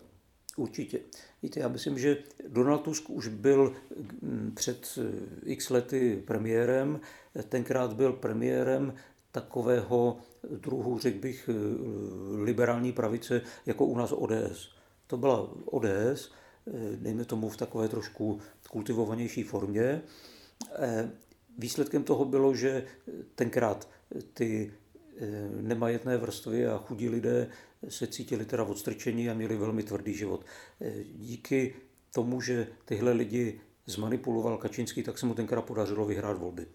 Určitě. 0.57 0.99
Víte, 1.43 1.59
já 1.59 1.67
myslím, 1.67 1.99
že 1.99 2.17
Donald 2.47 2.77
Tusk 2.77 3.09
už 3.09 3.27
byl 3.27 3.73
mm, 4.21 4.51
před 4.55 4.99
eh, 5.01 5.49
x 5.51 5.69
lety 5.69 6.23
premiérem, 6.27 6.99
tenkrát 7.49 7.93
byl 7.93 8.13
premiérem 8.13 8.93
takového 9.31 10.17
druhu, 10.49 10.99
řekl 10.99 11.19
bych, 11.19 11.49
eh, 11.49 11.53
liberální 12.43 12.91
pravice, 12.91 13.41
jako 13.65 13.85
u 13.85 13.97
nás 13.97 14.11
ODS. 14.11 14.69
To 15.07 15.17
byla 15.17 15.49
ODS, 15.65 16.31
eh, 16.67 16.71
dejme 16.95 17.25
tomu 17.25 17.49
v 17.49 17.57
takové 17.57 17.87
trošku 17.87 18.41
kultivovanější 18.69 19.43
formě. 19.43 20.01
Výsledkem 21.57 22.03
toho 22.03 22.25
bylo, 22.25 22.55
že 22.55 22.85
tenkrát 23.35 23.89
ty 24.33 24.71
nemajetné 25.61 26.17
vrstvy 26.17 26.67
a 26.67 26.77
chudí 26.77 27.09
lidé 27.09 27.49
se 27.89 28.07
cítili 28.07 28.45
teda 28.45 28.63
odstrčení 28.63 29.29
a 29.29 29.33
měli 29.33 29.57
velmi 29.57 29.83
tvrdý 29.83 30.13
život. 30.13 30.45
Díky 31.15 31.75
tomu, 32.13 32.41
že 32.41 32.67
tyhle 32.85 33.11
lidi 33.11 33.61
zmanipuloval 33.85 34.57
Kačinský, 34.57 35.03
tak 35.03 35.17
se 35.17 35.25
mu 35.25 35.33
tenkrát 35.33 35.61
podařilo 35.61 36.05
vyhrát 36.05 36.37
volby. 36.37 36.67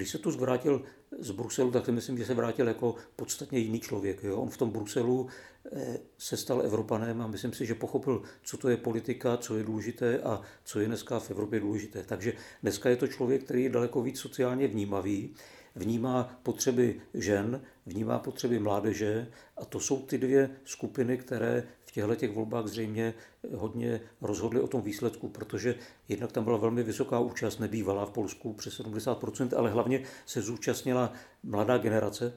Když 0.00 0.10
se 0.10 0.18
tu 0.18 0.30
zvrátil 0.30 0.82
z 1.18 1.30
Bruselu, 1.30 1.70
tak 1.70 1.84
si 1.84 1.92
myslím, 1.92 2.18
že 2.18 2.26
se 2.26 2.34
vrátil 2.34 2.68
jako 2.68 2.94
podstatně 3.16 3.58
jiný 3.58 3.80
člověk. 3.80 4.22
Jo? 4.22 4.36
On 4.36 4.50
v 4.50 4.56
tom 4.56 4.70
Bruselu 4.70 5.28
eh, 5.72 5.98
se 6.18 6.36
stal 6.36 6.62
Evropanem 6.62 7.22
a 7.22 7.26
myslím 7.26 7.52
si, 7.52 7.66
že 7.66 7.74
pochopil, 7.74 8.22
co 8.42 8.56
to 8.56 8.68
je 8.68 8.76
politika, 8.76 9.36
co 9.36 9.56
je 9.56 9.64
důležité 9.64 10.18
a 10.18 10.40
co 10.64 10.80
je 10.80 10.86
dneska 10.86 11.18
v 11.18 11.30
Evropě 11.30 11.60
důležité. 11.60 12.02
Takže 12.02 12.32
dneska 12.62 12.88
je 12.88 12.96
to 12.96 13.08
člověk, 13.08 13.44
který 13.44 13.62
je 13.62 13.70
daleko 13.70 14.02
víc 14.02 14.18
sociálně 14.18 14.68
vnímavý, 14.68 15.34
vnímá 15.74 16.40
potřeby 16.42 17.00
žen, 17.14 17.62
vnímá 17.86 18.18
potřeby 18.18 18.58
mládeže 18.58 19.26
a 19.56 19.64
to 19.64 19.80
jsou 19.80 20.06
ty 20.06 20.18
dvě 20.18 20.50
skupiny, 20.64 21.18
které 21.18 21.64
v 21.90 21.92
těchto 21.92 22.14
těch 22.14 22.30
volbách 22.30 22.66
zřejmě 22.66 23.14
hodně 23.54 24.00
rozhodly 24.20 24.60
o 24.60 24.66
tom 24.66 24.82
výsledku, 24.82 25.28
protože 25.28 25.74
jednak 26.08 26.32
tam 26.32 26.44
byla 26.44 26.56
velmi 26.56 26.82
vysoká 26.82 27.18
účast, 27.18 27.58
nebývalá 27.58 28.06
v 28.06 28.10
Polsku 28.10 28.52
přes 28.52 28.80
70%, 28.80 29.58
ale 29.58 29.70
hlavně 29.70 30.02
se 30.26 30.42
zúčastnila 30.42 31.12
mladá 31.42 31.78
generace 31.78 32.32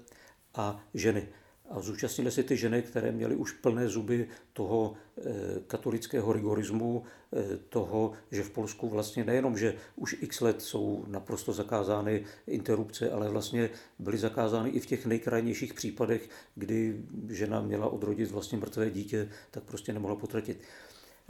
a 0.55 0.83
ženy. 0.93 1.27
A 1.73 1.81
zúčastnili 1.81 2.31
se 2.31 2.43
ty 2.43 2.57
ženy, 2.57 2.81
které 2.81 3.11
měly 3.11 3.35
už 3.35 3.51
plné 3.51 3.87
zuby 3.87 4.27
toho 4.53 4.93
eh, 5.17 5.21
katolického 5.67 6.33
rigorismu, 6.33 7.03
eh, 7.33 7.57
toho, 7.69 8.11
že 8.31 8.43
v 8.43 8.49
Polsku 8.49 8.89
vlastně 8.89 9.23
nejenom, 9.23 9.57
že 9.57 9.75
už 9.95 10.15
x 10.21 10.41
let 10.41 10.61
jsou 10.61 11.05
naprosto 11.07 11.53
zakázány 11.53 12.25
interrupce, 12.47 13.11
ale 13.11 13.29
vlastně 13.29 13.69
byly 13.99 14.17
zakázány 14.17 14.69
i 14.69 14.79
v 14.79 14.85
těch 14.85 15.05
nejkrajnějších 15.05 15.73
případech, 15.73 16.29
kdy 16.55 17.03
žena 17.29 17.61
měla 17.61 17.87
odrodit 17.87 18.31
vlastně 18.31 18.57
mrtvé 18.57 18.89
dítě, 18.89 19.29
tak 19.51 19.63
prostě 19.63 19.93
nemohla 19.93 20.15
potratit. 20.15 20.61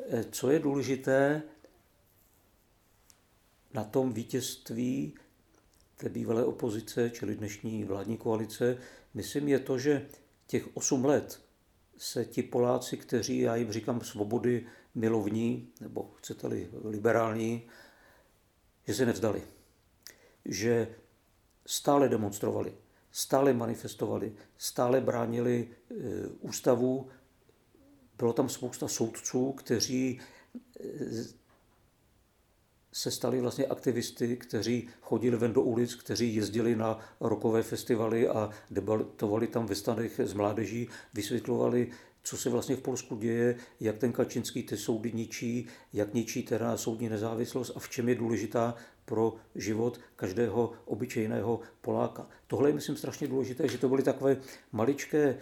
Eh, 0.10 0.26
co 0.32 0.52
je 0.52 0.60
důležité 0.60 1.42
na 3.74 3.84
tom 3.84 4.14
vítězství 4.14 5.14
té 5.98 6.10
bývalé 6.10 6.46
opozice, 6.46 7.10
čili 7.10 7.36
dnešní 7.36 7.84
vládní 7.84 8.18
koalice, 8.18 8.78
myslím 9.14 9.48
je 9.48 9.60
to, 9.60 9.80
že 9.80 10.06
těch 10.48 10.78
8 10.78 11.06
let 11.06 11.42
se 11.98 12.26
ti 12.26 12.44
Poláci, 12.44 12.98
kteří, 12.98 13.40
já 13.40 13.56
jim 13.56 13.72
říkám 13.72 14.02
svobody 14.02 14.66
milovní, 14.96 15.74
nebo 15.82 16.12
chcete-li 16.18 16.70
liberální, 16.84 17.68
že 18.88 18.94
se 18.94 19.06
nevzdali. 19.06 19.44
Že 20.46 20.96
stále 21.66 22.10
demonstrovali, 22.10 22.76
stále 23.12 23.54
manifestovali, 23.54 24.36
stále 24.58 25.02
bránili 25.02 25.70
e, 25.70 25.94
ústavu. 26.28 27.10
Bylo 28.18 28.34
tam 28.34 28.50
spousta 28.50 28.88
soudců, 28.88 29.52
kteří 29.52 30.22
e, 30.80 31.43
se 32.94 33.12
stali 33.12 33.42
vlastně 33.42 33.66
aktivisty, 33.66 34.38
kteří 34.38 34.90
chodili 35.02 35.38
ven 35.38 35.54
do 35.54 35.62
ulic, 35.62 35.96
kteří 35.96 36.36
jezdili 36.36 36.76
na 36.76 37.00
rokové 37.20 37.64
festivaly 37.64 38.28
a 38.28 38.50
debatovali 38.72 39.48
tam 39.48 39.66
ve 39.66 39.76
stanech 39.76 40.20
s 40.20 40.34
mládeží, 40.34 40.90
vysvětlovali, 41.14 41.92
co 42.24 42.38
se 42.38 42.50
vlastně 42.50 42.76
v 42.76 42.82
Polsku 42.82 43.16
děje, 43.16 43.56
jak 43.80 43.98
ten 43.98 44.12
Kačinský 44.12 44.64
ty 44.64 44.78
soudy 44.78 45.12
ničí, 45.12 45.68
jak 45.94 46.14
ničí 46.14 46.44
teda 46.44 46.78
soudní 46.78 47.10
nezávislost 47.10 47.72
a 47.76 47.80
v 47.80 47.90
čem 47.90 48.10
je 48.10 48.16
důležitá 48.16 48.76
pro 49.06 49.36
život 49.56 50.00
každého 50.16 50.72
obyčejného 50.86 51.60
Poláka. 51.82 52.28
Tohle 52.48 52.70
je, 52.70 52.74
myslím, 52.74 52.98
strašně 52.98 53.28
důležité, 53.28 53.68
že 53.68 53.78
to 53.78 53.90
byly 53.90 54.04
takové 54.04 54.38
maličké 54.72 55.38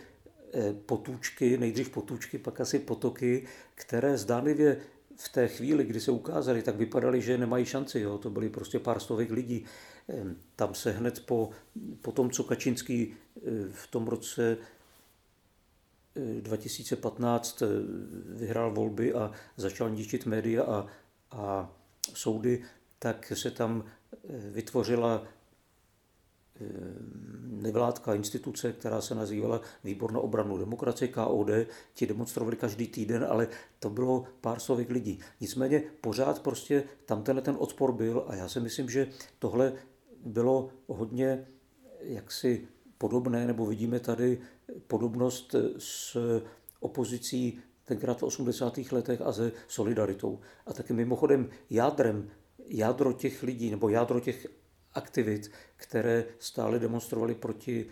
eh, 0.54 0.74
potůčky, 0.86 1.58
nejdřív 1.58 1.90
potůčky, 1.90 2.38
pak 2.38 2.62
asi 2.62 2.80
potoky, 2.80 3.48
které 3.76 4.18
zdánlivě 4.18 4.78
v 5.24 5.30
té 5.30 5.48
chvíli, 5.48 5.84
kdy 5.84 6.00
se 6.00 6.12
ukázali, 6.12 6.62
tak 6.62 6.76
vypadali, 6.76 7.22
že 7.22 7.38
nemají 7.38 7.66
šanci. 7.66 8.00
Jo? 8.00 8.18
To 8.18 8.30
byly 8.30 8.50
prostě 8.50 8.80
pár 8.80 9.00
stovek 9.00 9.32
lidí. 9.32 9.66
Tam 10.56 10.76
se 10.76 10.92
hned 10.92 11.26
po, 11.26 11.50
po 12.02 12.12
tom, 12.12 12.32
co 12.32 12.44
Kačinský 12.44 13.14
eh, 13.14 13.40
v 13.72 13.88
tom 13.88 14.08
roce 14.08 14.58
2015 16.42 17.62
eh, 17.62 17.66
eh, 17.66 17.70
vyhrál 18.36 18.72
volby 18.72 19.14
a 19.14 19.32
začal 19.58 19.90
ničit 19.90 20.26
média 20.26 20.64
a, 20.64 20.88
a 21.32 21.76
soudy, 22.14 22.64
tak 23.00 23.34
se 23.36 23.52
tam 23.52 23.84
vytvořila 24.52 25.24
Eh, 26.62 27.32
nevládká 27.62 28.16
instituce, 28.16 28.74
která 28.74 29.02
se 29.02 29.16
nazývala 29.16 29.62
Výbor 29.84 30.12
na 30.12 30.20
obranu 30.20 30.58
demokracie, 30.58 31.08
KOD, 31.08 31.50
ti 31.94 32.08
demonstrovali 32.08 32.56
každý 32.56 32.88
týden, 32.88 33.28
ale 33.30 33.48
to 33.80 33.90
bylo 33.90 34.24
pár 34.42 34.60
stovek 34.60 34.90
lidí. 34.90 35.20
Nicméně 35.42 35.84
pořád 36.02 36.40
prostě 36.42 36.84
tam 37.06 37.24
tenhle 37.24 37.42
ten 37.42 37.56
odpor 37.60 37.92
byl 37.92 38.26
a 38.28 38.36
já 38.36 38.48
si 38.48 38.60
myslím, 38.60 38.90
že 38.90 39.08
tohle 39.40 39.74
bylo 40.26 40.70
hodně 40.88 41.48
jaksi 42.02 42.68
podobné, 42.98 43.48
nebo 43.48 43.66
vidíme 43.66 44.00
tady 44.00 44.40
podobnost 44.88 45.56
s 45.78 46.18
opozicí 46.80 47.60
tenkrát 47.86 48.20
v 48.20 48.24
80. 48.24 48.78
letech 48.92 49.22
a 49.22 49.34
se 49.34 49.52
solidaritou. 49.68 50.40
A 50.66 50.74
taky 50.74 50.94
mimochodem 50.94 51.50
jádrem, 51.70 52.30
jádro 52.68 53.14
těch 53.14 53.44
lidí, 53.44 53.72
nebo 53.72 53.90
jádro 53.90 54.20
těch 54.20 54.48
aktivit, 54.94 55.52
které 55.78 56.26
stále 56.40 56.80
demonstrovali 56.80 57.36
proti 57.36 57.86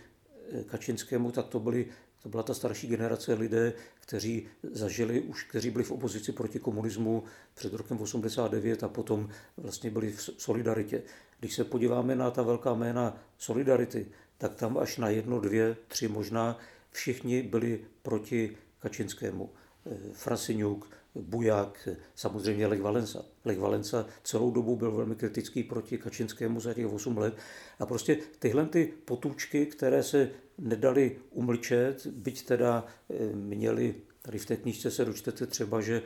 eh, 0.52 0.64
Kačinskému, 0.64 1.30
tak 1.30 1.46
to 1.46 1.60
byli 1.60 1.86
To 2.22 2.28
byla 2.28 2.42
ta 2.42 2.54
starší 2.54 2.86
generace 2.86 3.34
lidé, 3.34 3.72
kteří 4.00 4.48
zažili 4.72 5.20
už, 5.20 5.44
kteří 5.44 5.70
byli 5.70 5.84
v 5.84 5.90
opozici 5.90 6.32
proti 6.32 6.58
komunismu 6.58 7.24
před 7.54 7.72
rokem 7.72 8.00
89 8.00 8.84
a 8.84 8.88
potom 8.88 9.28
vlastně 9.56 9.90
byli 9.90 10.12
v 10.12 10.20
solidaritě. 10.20 11.02
Když 11.40 11.54
se 11.54 11.64
podíváme 11.64 12.14
na 12.14 12.30
ta 12.30 12.42
velká 12.42 12.74
jména 12.74 13.22
solidarity, 13.38 14.06
tak 14.38 14.54
tam 14.54 14.78
až 14.78 14.96
na 14.96 15.08
jedno, 15.08 15.40
dvě, 15.40 15.76
tři 15.88 16.08
možná 16.08 16.58
všichni 16.90 17.42
byli 17.42 17.84
proti 18.02 18.56
Kačinskému. 18.78 19.50
Eh, 19.86 19.96
Frasiňuk, 20.12 20.90
Buják, 21.14 21.88
samozřejmě 22.14 22.66
Lech 22.66 22.82
Valensa. 22.82 23.24
Lech 23.44 23.58
Valensa 23.58 24.06
celou 24.22 24.50
dobu 24.50 24.76
byl 24.76 24.92
velmi 24.92 25.16
kritický 25.16 25.62
proti 25.62 25.98
Kačinskému 25.98 26.60
za 26.60 26.74
těch 26.74 26.86
8 26.86 27.18
let. 27.18 27.34
A 27.78 27.86
prostě 27.86 28.18
tyhle 28.38 28.66
ty 28.66 28.94
potůčky, 29.04 29.66
které 29.66 30.02
se 30.02 30.30
nedali 30.58 31.18
umlčet, 31.30 32.06
byť 32.06 32.46
teda 32.46 32.84
eh, 33.10 33.32
měli, 33.32 33.94
tady 34.22 34.38
v 34.38 34.46
té 34.46 34.56
knížce 34.56 34.90
se 34.90 35.04
dočtete 35.04 35.46
třeba, 35.46 35.80
že 35.80 36.02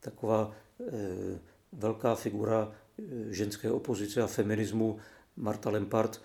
taková 0.00 0.52
eh, 0.80 1.38
velká 1.72 2.14
figura 2.14 2.72
eh, 2.72 3.02
ženské 3.30 3.70
opozice 3.70 4.22
a 4.22 4.26
feminismu 4.26 4.98
Marta 5.36 5.70
Lempart, 5.70 6.22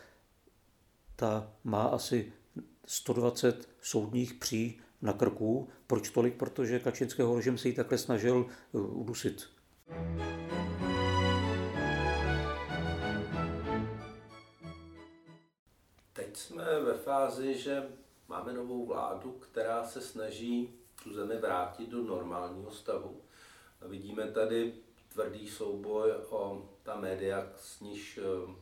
ta 1.16 1.54
má 1.63 1.84
asi 1.84 2.34
120 2.86 3.70
soudních 3.82 4.34
pří 4.34 4.80
na 5.04 5.14
krku. 5.14 5.70
Proč 5.88 6.10
tolik? 6.10 6.38
Protože 6.38 6.80
Kačinského 6.80 7.36
režim 7.36 7.58
se 7.58 7.68
jí 7.68 7.76
takhle 7.76 7.98
snažil 7.98 8.46
udusit. 8.72 9.50
Teď 16.14 16.38
jsme 16.38 16.80
ve 16.80 16.94
fázi, 16.94 17.58
že 17.58 17.84
máme 18.28 18.54
novou 18.54 18.86
vládu, 18.86 19.32
která 19.32 19.84
se 19.84 20.02
snaží 20.02 20.70
tu 21.04 21.14
zemi 21.14 21.38
vrátit 21.38 21.90
do 21.90 22.04
normálního 22.04 22.72
stavu. 22.72 23.22
A 23.82 23.88
vidíme 23.88 24.32
tady 24.32 24.74
tvrdý 25.14 25.50
souboj 25.50 26.12
o 26.30 26.70
ta 26.84 26.96
média, 26.96 27.48
s 27.58 27.80
níž 27.80 28.20
eh, 28.24 28.54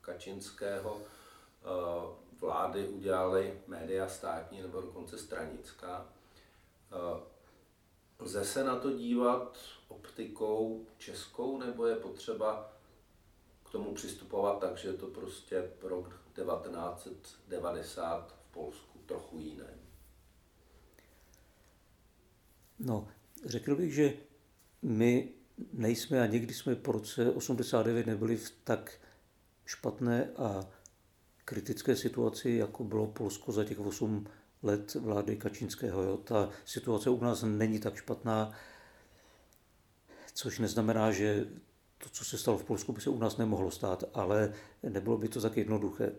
Kačinského 0.00 1.00
eh, 1.00 2.27
vlády 2.40 2.88
udělaly 2.88 3.60
média 3.66 4.08
státní 4.08 4.62
nebo 4.62 4.80
dokonce 4.80 5.18
stranická. 5.18 6.08
Eh, 6.92 7.20
lze 8.18 8.44
se 8.44 8.64
na 8.64 8.76
to 8.76 8.92
dívat 8.92 9.58
optikou 9.88 10.86
českou, 10.98 11.58
nebo 11.58 11.86
je 11.86 11.96
potřeba 11.96 12.72
k 13.64 13.70
tomu 13.70 13.94
přistupovat 13.94 14.60
tak, 14.60 14.76
že 14.76 14.88
je 14.88 14.94
to 14.94 15.06
prostě 15.06 15.70
rok 15.82 16.20
1990 16.34 18.34
v 18.48 18.52
Polsku 18.52 18.98
trochu 19.06 19.38
jiné? 19.38 19.78
No, 22.78 23.08
řekl 23.44 23.76
bych, 23.76 23.94
že 23.94 24.12
my 24.82 25.32
nejsme 25.72 26.22
a 26.22 26.26
někdy 26.26 26.54
jsme 26.54 26.76
po 26.76 26.92
roce 26.92 27.30
89 27.30 28.06
nebyli 28.06 28.36
v 28.36 28.50
tak 28.64 29.00
špatné 29.66 30.30
a 30.36 30.68
kritické 31.48 31.96
situaci, 31.96 32.50
jako 32.50 32.84
bylo 32.84 33.06
Polsko 33.06 33.52
za 33.52 33.64
těch 33.64 33.80
8 33.80 34.26
let 34.62 34.94
vlády 34.94 35.36
Kačínského. 35.36 36.02
Jo. 36.02 36.16
Ta 36.16 36.50
situace 36.64 37.10
u 37.10 37.20
nás 37.20 37.42
není 37.42 37.78
tak 37.78 37.96
špatná, 37.96 38.52
což 40.34 40.58
neznamená, 40.58 41.12
že 41.12 41.46
to, 41.98 42.08
co 42.08 42.24
se 42.24 42.38
stalo 42.38 42.58
v 42.58 42.64
Polsku, 42.64 42.92
by 42.92 43.00
se 43.00 43.10
u 43.10 43.18
nás 43.18 43.36
nemohlo 43.36 43.70
stát, 43.70 44.04
ale 44.14 44.52
nebylo 44.82 45.18
by 45.18 45.28
to 45.28 45.40
tak 45.40 45.56
jednoduché. 45.56 46.12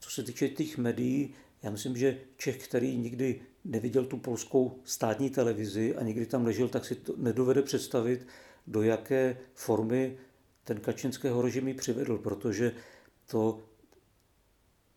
Co 0.00 0.10
se 0.10 0.22
týče 0.22 0.48
těch 0.48 0.78
médií, 0.78 1.34
já 1.62 1.70
myslím, 1.70 1.96
že 1.96 2.18
Čech, 2.36 2.68
který 2.68 2.96
nikdy 2.96 3.40
neviděl 3.64 4.04
tu 4.04 4.18
polskou 4.18 4.80
státní 4.84 5.30
televizi 5.30 5.96
a 5.96 6.02
nikdy 6.02 6.26
tam 6.26 6.44
nežil, 6.44 6.68
tak 6.68 6.84
si 6.84 6.94
to 6.94 7.14
nedovede 7.16 7.62
představit, 7.62 8.26
do 8.66 8.82
jaké 8.82 9.36
formy 9.54 10.18
ten 10.64 10.80
kačinského 10.80 11.42
režim 11.42 11.74
přivedl, 11.76 12.18
protože 12.18 12.72
to, 13.26 13.62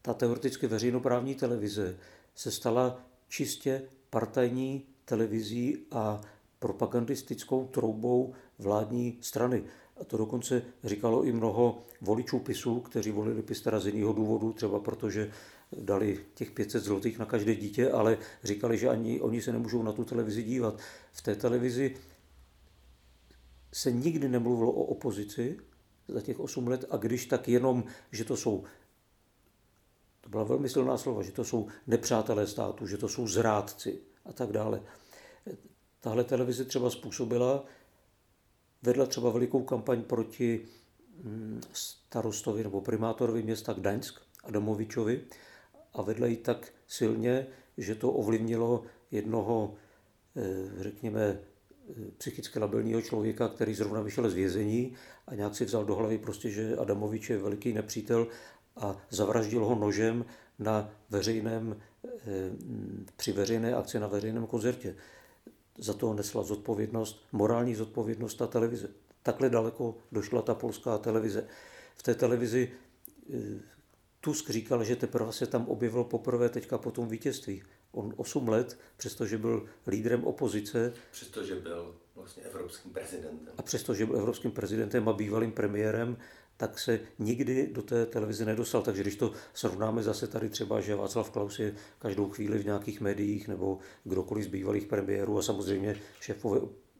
ta 0.05 0.13
teoreticky 0.13 0.67
veřejnoprávní 0.67 1.35
televize 1.35 1.97
se 2.35 2.51
stala 2.51 3.01
čistě 3.27 3.81
partajní 4.09 4.85
televizí 5.05 5.77
a 5.91 6.21
propagandistickou 6.59 7.67
troubou 7.67 8.33
vládní 8.59 9.17
strany. 9.21 9.63
A 10.01 10.03
to 10.03 10.17
dokonce 10.17 10.61
říkalo 10.83 11.23
i 11.23 11.31
mnoho 11.31 11.83
voličů 12.01 12.39
PISu, 12.39 12.79
kteří 12.79 13.11
volili 13.11 13.41
PIS 13.41 13.61
teda 13.61 13.79
z 13.79 13.85
jiného 13.85 14.13
důvodu, 14.13 14.53
třeba 14.53 14.79
protože 14.79 15.31
dali 15.77 16.19
těch 16.33 16.51
500 16.51 16.83
zlotých 16.83 17.19
na 17.19 17.25
každé 17.25 17.55
dítě, 17.55 17.91
ale 17.91 18.17
říkali, 18.43 18.77
že 18.77 18.89
ani 18.89 19.21
oni 19.21 19.41
se 19.41 19.51
nemůžou 19.51 19.83
na 19.83 19.91
tu 19.91 20.03
televizi 20.03 20.43
dívat. 20.43 20.79
V 21.11 21.21
té 21.21 21.35
televizi 21.35 21.95
se 23.73 23.91
nikdy 23.91 24.29
nemluvilo 24.29 24.71
o 24.71 24.83
opozici 24.83 25.57
za 26.07 26.21
těch 26.21 26.39
8 26.39 26.67
let 26.67 26.85
a 26.89 26.97
když 26.97 27.25
tak 27.25 27.47
jenom, 27.47 27.83
že 28.11 28.25
to 28.25 28.37
jsou 28.37 28.63
to 30.25 30.29
byla 30.29 30.43
velmi 30.43 30.69
silná 30.69 30.97
slova, 30.97 31.23
že 31.23 31.31
to 31.31 31.43
jsou 31.43 31.67
nepřátelé 31.87 32.47
státu, 32.47 32.87
že 32.87 32.97
to 32.97 33.09
jsou 33.09 33.27
zrádci 33.27 33.99
a 34.25 34.33
tak 34.33 34.51
dále. 34.51 34.81
Tahle 36.01 36.23
televize 36.23 36.65
třeba 36.65 36.89
způsobila, 36.89 37.65
vedla 38.81 39.05
třeba 39.05 39.29
velikou 39.29 39.63
kampaň 39.63 40.03
proti 40.03 40.65
mm, 41.23 41.61
starostovi 41.73 42.63
nebo 42.63 42.81
primátorovi 42.81 43.43
města 43.43 43.73
Gdaňsk, 43.73 44.21
Adamovičovi, 44.43 45.21
a 45.93 46.01
vedla 46.01 46.27
ji 46.27 46.37
tak 46.37 46.73
silně, 46.87 47.47
že 47.77 47.95
to 47.95 48.11
ovlivnilo 48.11 48.83
jednoho, 49.11 49.73
eh, 50.35 50.83
řekněme, 50.83 51.21
eh, 51.21 51.93
psychicky 52.17 52.59
labilního 52.59 53.01
člověka, 53.01 53.47
který 53.47 53.73
zrovna 53.75 54.01
vyšel 54.01 54.29
z 54.29 54.33
vězení 54.33 54.93
a 55.27 55.35
nějak 55.35 55.55
si 55.55 55.65
vzal 55.65 55.85
do 55.85 55.95
hlavy 55.95 56.17
prostě, 56.17 56.49
že 56.49 56.77
Adamovič 56.77 57.29
je 57.29 57.37
veliký 57.37 57.73
nepřítel 57.73 58.27
a 58.77 58.97
zavraždil 59.09 59.65
ho 59.65 59.75
nožem 59.75 60.25
na 60.59 60.89
veřejném, 61.09 61.81
eh, 62.05 62.09
při 63.17 63.31
veřejné 63.31 63.73
akci 63.73 63.99
na 63.99 64.07
veřejném 64.07 64.47
koncertě. 64.47 64.95
Za 65.77 65.93
to 65.93 66.13
nesla 66.13 66.43
zodpovědnost, 66.43 67.23
morální 67.31 67.75
zodpovědnost 67.75 68.35
ta 68.35 68.47
televize. 68.47 68.87
Takhle 69.23 69.49
daleko 69.49 69.97
došla 70.11 70.41
ta 70.41 70.55
polská 70.55 70.97
televize. 70.97 71.47
V 71.95 72.03
té 72.03 72.15
televizi 72.15 72.71
Tusk 74.25 74.49
říkal, 74.49 74.83
že 74.83 74.95
teprve 74.95 75.33
se 75.33 75.47
tam 75.47 75.67
objevil 75.67 76.03
poprvé 76.03 76.49
teďka 76.49 76.77
po 76.77 76.91
tom 76.91 77.07
vítězství. 77.07 77.63
On 77.91 78.13
8 78.17 78.47
let, 78.47 78.79
přestože 78.97 79.37
byl 79.37 79.65
lídrem 79.87 80.23
opozice. 80.23 80.93
Přestože 81.11 81.55
byl 81.55 81.95
vlastně 82.15 82.43
evropským 82.43 82.93
prezidentem. 82.93 83.53
A 83.57 83.61
přestože 83.61 84.05
byl 84.05 84.17
evropským 84.17 84.51
prezidentem 84.51 85.09
a 85.09 85.13
bývalým 85.13 85.51
premiérem, 85.51 86.17
tak 86.57 86.79
se 86.79 86.99
nikdy 87.19 87.69
do 87.71 87.81
té 87.81 88.05
televize 88.05 88.45
nedostal. 88.45 88.81
Takže 88.81 89.01
když 89.01 89.15
to 89.15 89.31
srovnáme 89.53 90.03
zase 90.03 90.27
tady 90.27 90.49
třeba, 90.49 90.81
že 90.81 90.95
Václav 90.95 91.29
Klaus 91.29 91.59
je 91.59 91.75
každou 91.99 92.29
chvíli 92.29 92.57
v 92.57 92.65
nějakých 92.65 93.01
médiích 93.01 93.47
nebo 93.47 93.79
kdokoliv 94.03 94.45
z 94.45 94.47
bývalých 94.47 94.85
premiérů 94.85 95.37
a 95.37 95.41
samozřejmě 95.41 95.95
šéfové 96.19 96.59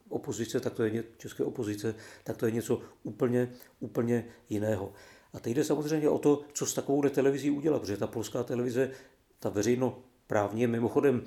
opozice, 0.10 0.60
tak 0.60 0.74
to 0.74 0.84
je 0.84 1.04
české 1.18 1.44
opozice, 1.44 1.96
tak 2.24 2.38
to 2.38 2.46
je 2.46 2.52
něco 2.52 2.82
úplně, 3.04 3.54
úplně 3.80 4.26
jiného. 4.50 4.94
A 5.34 5.40
teď 5.40 5.54
jde 5.54 5.64
samozřejmě 5.64 6.10
o 6.10 6.20
to, 6.20 6.42
co 6.54 6.66
s 6.66 6.74
takovou 6.74 7.02
televizí 7.10 7.52
udělat, 7.52 7.80
protože 7.80 7.98
ta 7.98 8.08
polská 8.08 8.44
televize, 8.44 8.92
ta 9.40 9.50
veřejnoprávní, 9.50 10.68
mimochodem 10.68 11.24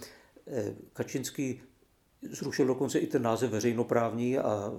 eh, 0.47 0.75
Kačinský 0.93 1.61
zrušil 2.23 2.67
dokonce 2.67 2.99
i 2.99 3.07
ten 3.07 3.23
název 3.23 3.51
veřejnoprávní 3.51 4.39
a 4.39 4.73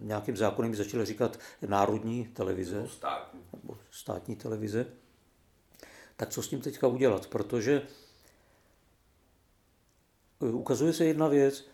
nějakým 0.00 0.36
zákonem 0.36 0.74
začali 0.74 1.04
říkat 1.04 1.38
národní 1.66 2.26
televize. 2.26 2.76
Nebo 2.76 2.88
státní. 2.88 3.40
Nebo 3.52 3.78
státní 3.90 4.36
televize. 4.36 4.86
Tak 6.16 6.28
co 6.28 6.42
s 6.42 6.48
tím 6.48 6.60
teďka 6.60 6.86
udělat? 6.86 7.26
Protože 7.26 7.82
eh, 10.42 10.52
ukazuje 10.52 10.92
se 10.92 11.04
jedna 11.04 11.28
věc, 11.28 11.64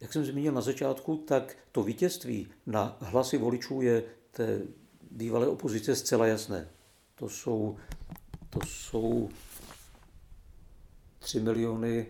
jak 0.00 0.12
jsem 0.12 0.24
zmínil 0.24 0.52
na 0.52 0.60
začátku, 0.60 1.16
tak 1.16 1.56
to 1.72 1.82
vítězství 1.82 2.48
na 2.66 2.96
hlasy 3.00 3.38
voličů 3.38 3.82
je 3.82 4.04
té 4.30 4.60
bývalé 5.10 5.48
opozice 5.48 5.96
zcela 5.96 6.26
jasné. 6.26 6.68
To 7.14 7.28
jsou, 7.28 7.76
to 8.50 8.60
jsou 8.66 9.30
3 11.18 11.40
miliony, 11.40 12.06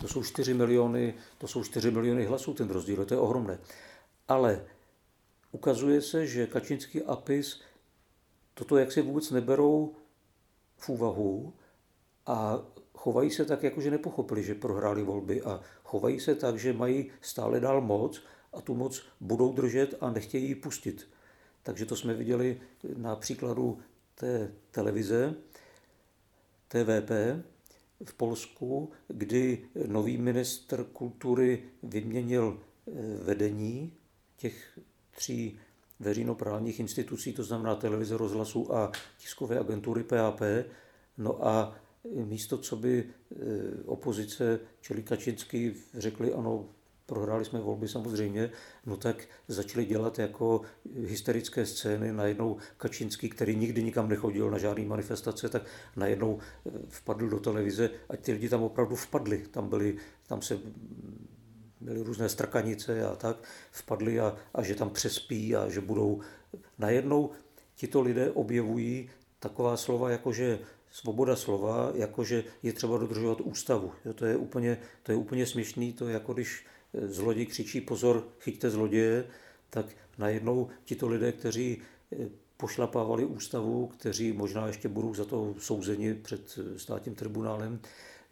to 0.00 0.08
jsou 0.08 0.22
4 0.22 0.54
miliony, 0.54 1.14
to 1.38 1.48
jsou 1.48 1.64
4 1.64 1.90
miliony 1.90 2.24
hlasů, 2.24 2.54
ten 2.54 2.68
rozdíl, 2.68 3.04
to 3.04 3.14
je 3.14 3.20
ohromné. 3.20 3.58
Ale 4.28 4.64
ukazuje 5.52 6.02
se, 6.02 6.26
že 6.26 6.46
Kačinský 6.46 7.02
a 7.02 7.16
PIS 7.16 7.60
toto 8.60 8.76
jak 8.76 8.92
si 8.92 9.02
vůbec 9.02 9.30
neberou 9.30 9.94
v 10.76 10.88
úvahu 10.88 11.54
a 12.26 12.62
chovají 12.94 13.30
se 13.30 13.44
tak, 13.44 13.62
jako 13.62 13.80
že 13.80 13.90
nepochopili, 13.90 14.42
že 14.42 14.54
prohráli 14.54 15.02
volby 15.02 15.42
a 15.42 15.60
chovají 15.84 16.20
se 16.20 16.34
tak, 16.34 16.58
že 16.58 16.72
mají 16.72 17.10
stále 17.20 17.60
dál 17.60 17.80
moc 17.80 18.22
a 18.52 18.60
tu 18.60 18.74
moc 18.74 19.02
budou 19.20 19.52
držet 19.52 19.94
a 20.00 20.10
nechtějí 20.10 20.48
ji 20.48 20.54
pustit. 20.54 21.08
Takže 21.62 21.86
to 21.86 21.96
jsme 21.96 22.14
viděli 22.14 22.60
na 22.96 23.16
příkladu 23.16 23.78
té 24.14 24.52
televize, 24.70 25.34
TVP, 26.68 27.10
v 28.04 28.14
Polsku, 28.14 28.90
kdy 29.08 29.64
nový 29.86 30.18
ministr 30.18 30.84
kultury 30.84 31.62
vyměnil 31.82 32.60
eh, 32.60 32.92
vedení 33.24 33.92
těch 34.36 34.78
tří 35.10 35.58
veřejnoprávních 36.00 36.80
institucí, 36.80 37.32
to 37.32 37.44
znamená 37.44 37.74
televize, 37.74 38.16
rozhlasu 38.16 38.74
a 38.74 38.92
tiskové 39.18 39.58
agentury 39.58 40.02
PAP. 40.02 40.40
No 41.18 41.46
a 41.46 41.76
místo, 42.04 42.58
co 42.58 42.76
by 42.76 43.04
eh, 43.04 43.36
opozice, 43.86 44.60
čili 44.80 45.02
Kačinsky, 45.02 45.74
řekli, 45.94 46.32
ano, 46.32 46.68
prohráli 47.10 47.44
jsme 47.44 47.60
volby 47.60 47.88
samozřejmě, 47.88 48.50
no 48.86 48.96
tak 48.96 49.26
začali 49.48 49.84
dělat 49.84 50.18
jako 50.18 50.60
hysterické 51.04 51.66
scény. 51.66 52.12
Najednou 52.12 52.56
Kačinský, 52.76 53.28
který 53.30 53.56
nikdy 53.56 53.82
nikam 53.82 54.08
nechodil 54.08 54.50
na 54.50 54.58
žádné 54.58 54.84
manifestace, 54.84 55.48
tak 55.48 55.62
najednou 55.96 56.38
eh, 56.38 56.70
vpadl 56.88 57.28
do 57.28 57.40
televize 57.40 57.90
a 58.08 58.16
ti 58.16 58.32
lidi 58.32 58.48
tam 58.48 58.62
opravdu 58.62 58.96
vpadli. 58.96 59.38
Tam 59.50 59.68
byli, 59.68 59.96
tam 60.26 60.42
se 60.42 60.58
byly 61.80 62.02
různé 62.02 62.28
strkanice 62.28 63.04
a 63.04 63.16
tak, 63.16 63.36
vpadli 63.70 64.20
a, 64.20 64.36
a 64.54 64.62
že 64.62 64.74
tam 64.74 64.90
přespí 64.90 65.56
a 65.56 65.68
že 65.68 65.80
budou. 65.80 66.20
Najednou 66.78 67.30
tito 67.74 68.00
lidé 68.00 68.30
objevují 68.30 69.10
taková 69.38 69.76
slova, 69.76 70.10
jako 70.10 70.32
že 70.32 70.58
svoboda 70.90 71.36
slova, 71.36 71.92
jakože 71.94 72.44
je 72.62 72.72
třeba 72.72 72.98
dodržovat 72.98 73.40
ústavu. 73.40 73.92
To 74.14 74.24
je 74.24 74.36
úplně, 74.36 74.78
to 75.02 75.12
je 75.12 75.16
úplně 75.16 75.46
směšný, 75.46 75.92
to 75.92 76.08
je 76.08 76.14
jako 76.14 76.32
když 76.32 76.66
zloděj 76.94 77.46
křičí 77.46 77.80
pozor, 77.80 78.28
chyťte 78.40 78.70
zloděje, 78.70 79.26
tak 79.70 79.86
najednou 80.18 80.68
tito 80.84 81.08
lidé, 81.08 81.32
kteří 81.32 81.82
eh, 82.12 82.28
pošlapávali 82.56 83.24
ústavu, 83.24 83.86
kteří 83.86 84.32
možná 84.32 84.66
ještě 84.66 84.88
budou 84.88 85.14
za 85.14 85.24
to 85.24 85.54
souzeni 85.58 86.14
před 86.14 86.58
státním 86.76 87.14
tribunálem, 87.14 87.80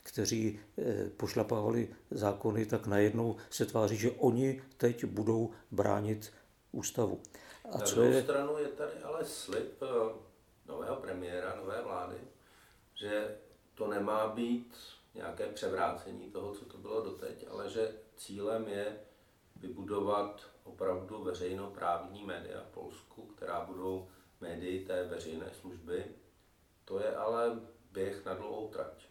kteří 0.03 0.61
eh, 0.79 1.11
pošlapávali 1.17 1.89
zákony, 2.11 2.67
tak 2.67 2.87
najednou 2.87 3.37
se 3.51 3.67
tváří, 3.67 3.97
že 3.97 4.11
oni 4.11 4.63
teď 4.77 5.05
budou 5.05 5.51
bránit 5.71 6.33
ústavu. 6.73 7.21
A 7.73 7.79
Na 7.79 7.85
co 7.85 7.95
druhou 7.95 8.13
je... 8.13 8.23
stranu 8.23 8.59
je 8.59 8.69
tady 8.69 9.03
ale 9.05 9.25
slib 9.25 9.83
eh, 9.83 9.87
nového 10.69 10.97
premiéra, 10.97 11.57
nové 11.57 11.83
vlády, 11.83 12.17
že 12.95 13.37
to 13.75 13.89
nemá 13.89 14.29
být 14.29 14.75
nějaké 15.19 15.47
převrácení 15.47 16.31
toho, 16.31 16.55
co 16.55 16.65
to 16.65 16.79
bylo 16.79 17.03
doteď, 17.03 17.47
ale 17.51 17.71
že 17.71 17.93
cílem 18.17 18.69
je 18.69 18.99
vybudovat 19.57 20.51
opravdu 20.65 21.25
veřejnoprávní 21.25 22.25
média 22.25 22.61
v 22.61 22.75
Polsku, 22.75 23.23
která 23.23 23.65
budou 23.65 24.09
médii 24.41 24.85
té 24.85 25.05
veřejné 25.05 25.51
služby. 25.61 26.05
To 26.85 27.01
je 27.01 27.17
ale 27.17 27.61
běh 27.93 28.25
na 28.25 28.35
dlouhou 28.35 28.69
trať. 28.69 29.09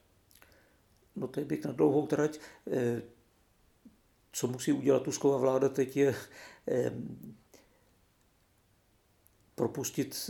No 1.16 1.28
to 1.28 1.40
je 1.40 1.46
běh 1.46 1.66
na 1.66 1.72
dlouhou 1.72 2.08
trať. 2.08 2.40
Eh, 2.72 3.02
co 4.32 4.48
musí 4.48 4.72
udělat 4.72 5.04
Tusková 5.04 5.38
vláda 5.38 5.70
teď 5.70 5.98
je 5.98 6.16
eh, 6.68 6.92
propustit 9.56 10.30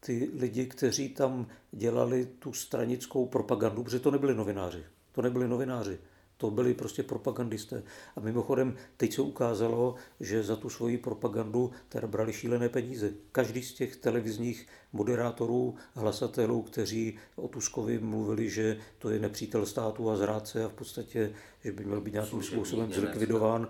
ty 0.00 0.30
lidi, 0.34 0.66
kteří 0.66 1.08
tam 1.08 1.46
dělali 1.70 2.26
tu 2.26 2.52
stranickou 2.52 3.26
propagandu, 3.26 3.84
protože 3.84 4.00
to 4.00 4.10
nebyli 4.10 4.34
novináři. 4.34 4.84
To 5.18 5.22
nebyli 5.22 5.48
novináři. 5.48 5.98
To 6.36 6.50
byli 6.50 6.74
prostě 6.74 7.02
propagandisté. 7.02 7.82
A 8.16 8.20
mimochodem, 8.20 8.76
teď 8.96 9.14
se 9.14 9.22
ukázalo, 9.22 9.94
že 10.20 10.42
za 10.42 10.56
tu 10.56 10.70
svoji 10.70 10.98
propagandu 10.98 11.70
teda 11.88 12.06
brali 12.06 12.32
šílené 12.32 12.68
peníze. 12.68 13.12
Každý 13.32 13.62
z 13.62 13.72
těch 13.72 13.96
televizních 13.96 14.66
moderátorů, 14.92 15.74
hlasatelů, 15.94 16.62
kteří 16.62 17.18
o 17.36 17.48
Tuskovi 17.48 17.98
mluvili, 17.98 18.50
že 18.50 18.78
to 18.98 19.10
je 19.10 19.18
nepřítel 19.18 19.66
státu 19.66 20.10
a 20.10 20.16
zrádce 20.16 20.64
a 20.64 20.68
v 20.68 20.72
podstatě, 20.72 21.32
že 21.64 21.72
by 21.72 21.84
měl 21.84 22.00
být 22.00 22.14
nějakým 22.14 22.42
způsobem 22.42 22.92
zlikvidován, 22.92 23.68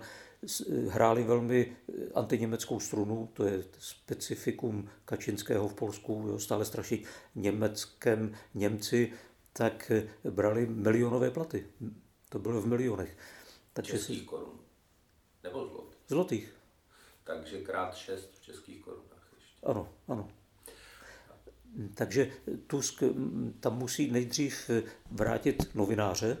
hráli 0.89 1.23
velmi 1.23 1.71
antiněmeckou 2.15 2.79
strunu, 2.79 3.29
to 3.33 3.45
je 3.45 3.63
specifikum 3.79 4.89
Kačinského 5.05 5.67
v 5.67 5.73
Polsku, 5.73 6.25
jo, 6.27 6.39
stále 6.39 6.65
strašit 6.65 7.05
německém 7.35 8.31
Němci, 8.55 9.11
tak 9.59 9.91
brali 10.29 10.65
milionové 10.65 11.31
platy. 11.31 11.67
To 12.29 12.39
bylo 12.39 12.61
v 12.61 12.65
milionech. 12.65 13.17
Takže 13.73 13.91
českých 13.91 14.19
si... 14.19 14.25
korun. 14.25 14.59
Nebo 15.43 15.67
zlotých. 15.67 15.99
Zlotých. 16.07 16.53
Takže 17.23 17.61
krát 17.61 17.95
šest 17.95 18.39
v 18.39 18.41
českých 18.41 18.81
korunách. 18.81 19.33
Ještě. 19.35 19.65
Ano, 19.65 19.89
ano. 20.07 20.29
Takže 21.93 22.31
Tusk 22.67 23.03
tam 23.59 23.77
musí 23.77 24.11
nejdřív 24.11 24.69
vrátit 25.11 25.75
novináře, 25.75 26.37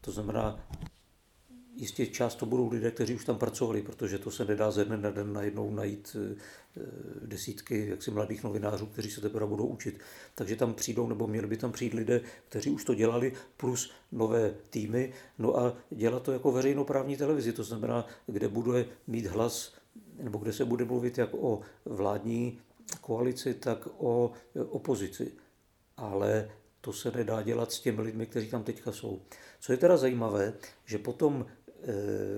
to 0.00 0.12
znamená 0.12 0.68
Jistě 1.76 2.06
část 2.06 2.34
to 2.34 2.46
budou 2.46 2.68
lidé, 2.68 2.90
kteří 2.90 3.14
už 3.14 3.24
tam 3.24 3.38
pracovali, 3.38 3.82
protože 3.82 4.18
to 4.18 4.30
se 4.30 4.44
nedá 4.44 4.70
ze 4.70 4.84
dne 4.84 4.96
na 4.96 5.10
den 5.10 5.32
najednou 5.32 5.70
najít 5.70 6.16
eh, 6.16 6.36
desítky 7.24 7.88
jaksi 7.88 8.10
mladých 8.10 8.44
novinářů, 8.44 8.86
kteří 8.86 9.10
se 9.10 9.20
teprve 9.20 9.46
budou 9.46 9.66
učit. 9.66 9.98
Takže 10.34 10.56
tam 10.56 10.74
přijdou, 10.74 11.06
nebo 11.06 11.26
měli 11.26 11.46
by 11.46 11.56
tam 11.56 11.72
přijít 11.72 11.94
lidé, 11.94 12.20
kteří 12.48 12.70
už 12.70 12.84
to 12.84 12.94
dělali, 12.94 13.32
plus 13.56 13.90
nové 14.12 14.54
týmy, 14.70 15.12
no 15.38 15.58
a 15.58 15.76
dělat 15.90 16.22
to 16.22 16.32
jako 16.32 16.52
veřejnoprávní 16.52 17.16
televizi, 17.16 17.52
to 17.52 17.64
znamená, 17.64 18.06
kde 18.26 18.48
bude 18.48 18.86
mít 19.06 19.26
hlas, 19.26 19.74
nebo 20.22 20.38
kde 20.38 20.52
se 20.52 20.64
bude 20.64 20.84
mluvit 20.84 21.18
jak 21.18 21.34
o 21.34 21.60
vládní 21.84 22.58
koalici, 23.00 23.54
tak 23.54 23.88
o 23.98 24.32
opozici. 24.68 25.32
Ale 25.96 26.50
to 26.80 26.92
se 26.92 27.10
nedá 27.10 27.42
dělat 27.42 27.72
s 27.72 27.80
těmi 27.80 28.02
lidmi, 28.02 28.26
kteří 28.26 28.50
tam 28.50 28.62
teďka 28.62 28.92
jsou. 28.92 29.20
Co 29.60 29.72
je 29.72 29.78
teda 29.78 29.96
zajímavé, 29.96 30.52
že 30.84 30.98
potom 30.98 31.46
Eh, 31.63 31.63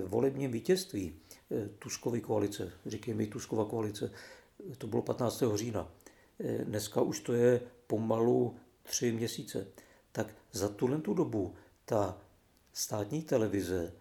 volebním 0.06 0.52
vítězství 0.52 1.14
eh, 1.50 1.68
Tuskovy 1.78 2.20
koalice, 2.20 2.72
říkejme 2.86 3.26
Tuskova 3.26 3.64
koalice, 3.64 4.10
to 4.78 4.86
bylo 4.86 5.02
15. 5.02 5.42
října. 5.54 5.92
Eh, 6.40 6.64
dneska 6.64 7.00
už 7.00 7.20
to 7.20 7.32
je 7.32 7.60
pomalu 7.86 8.56
tři 8.82 9.12
měsíce. 9.12 9.66
Tak 10.12 10.34
za 10.52 10.68
tuhle 10.68 10.98
tu 11.00 11.14
dobu 11.14 11.54
ta 11.84 12.18
státní 12.72 13.22
televize 13.22 13.92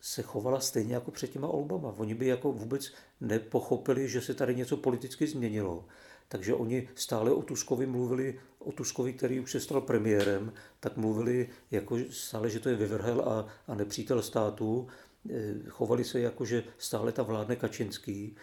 se 0.00 0.22
chovala 0.22 0.60
stejně 0.60 0.94
jako 0.94 1.10
před 1.10 1.30
těma 1.30 1.48
Obama. 1.48 1.94
Oni 1.98 2.14
by 2.14 2.26
jako 2.26 2.52
vůbec 2.52 2.92
nepochopili, 3.20 4.08
že 4.08 4.20
se 4.20 4.34
tady 4.34 4.54
něco 4.54 4.76
politicky 4.76 5.26
změnilo. 5.26 5.84
Takže 6.32 6.54
oni 6.54 6.88
stále 6.94 7.32
o 7.32 7.42
Tuskovi 7.42 7.86
mluvili, 7.86 8.40
o 8.58 8.72
Tuskovi, 8.72 9.12
který 9.12 9.40
už 9.40 9.50
se 9.50 9.60
stal 9.60 9.80
premiérem, 9.80 10.52
tak 10.80 10.96
mluvili 10.96 11.48
jako 11.70 11.98
stále, 12.10 12.50
že 12.50 12.60
to 12.60 12.68
je 12.68 12.76
vyvrhel 12.76 13.20
a, 13.20 13.46
a 13.66 13.74
nepřítel 13.74 14.22
státu. 14.22 14.88
Eh, 15.30 15.54
chovali 15.68 16.04
se 16.04 16.20
jako, 16.20 16.44
že 16.44 16.64
stále 16.78 17.12
ta 17.12 17.22
vládne 17.22 17.56
Kačinský. 17.56 18.36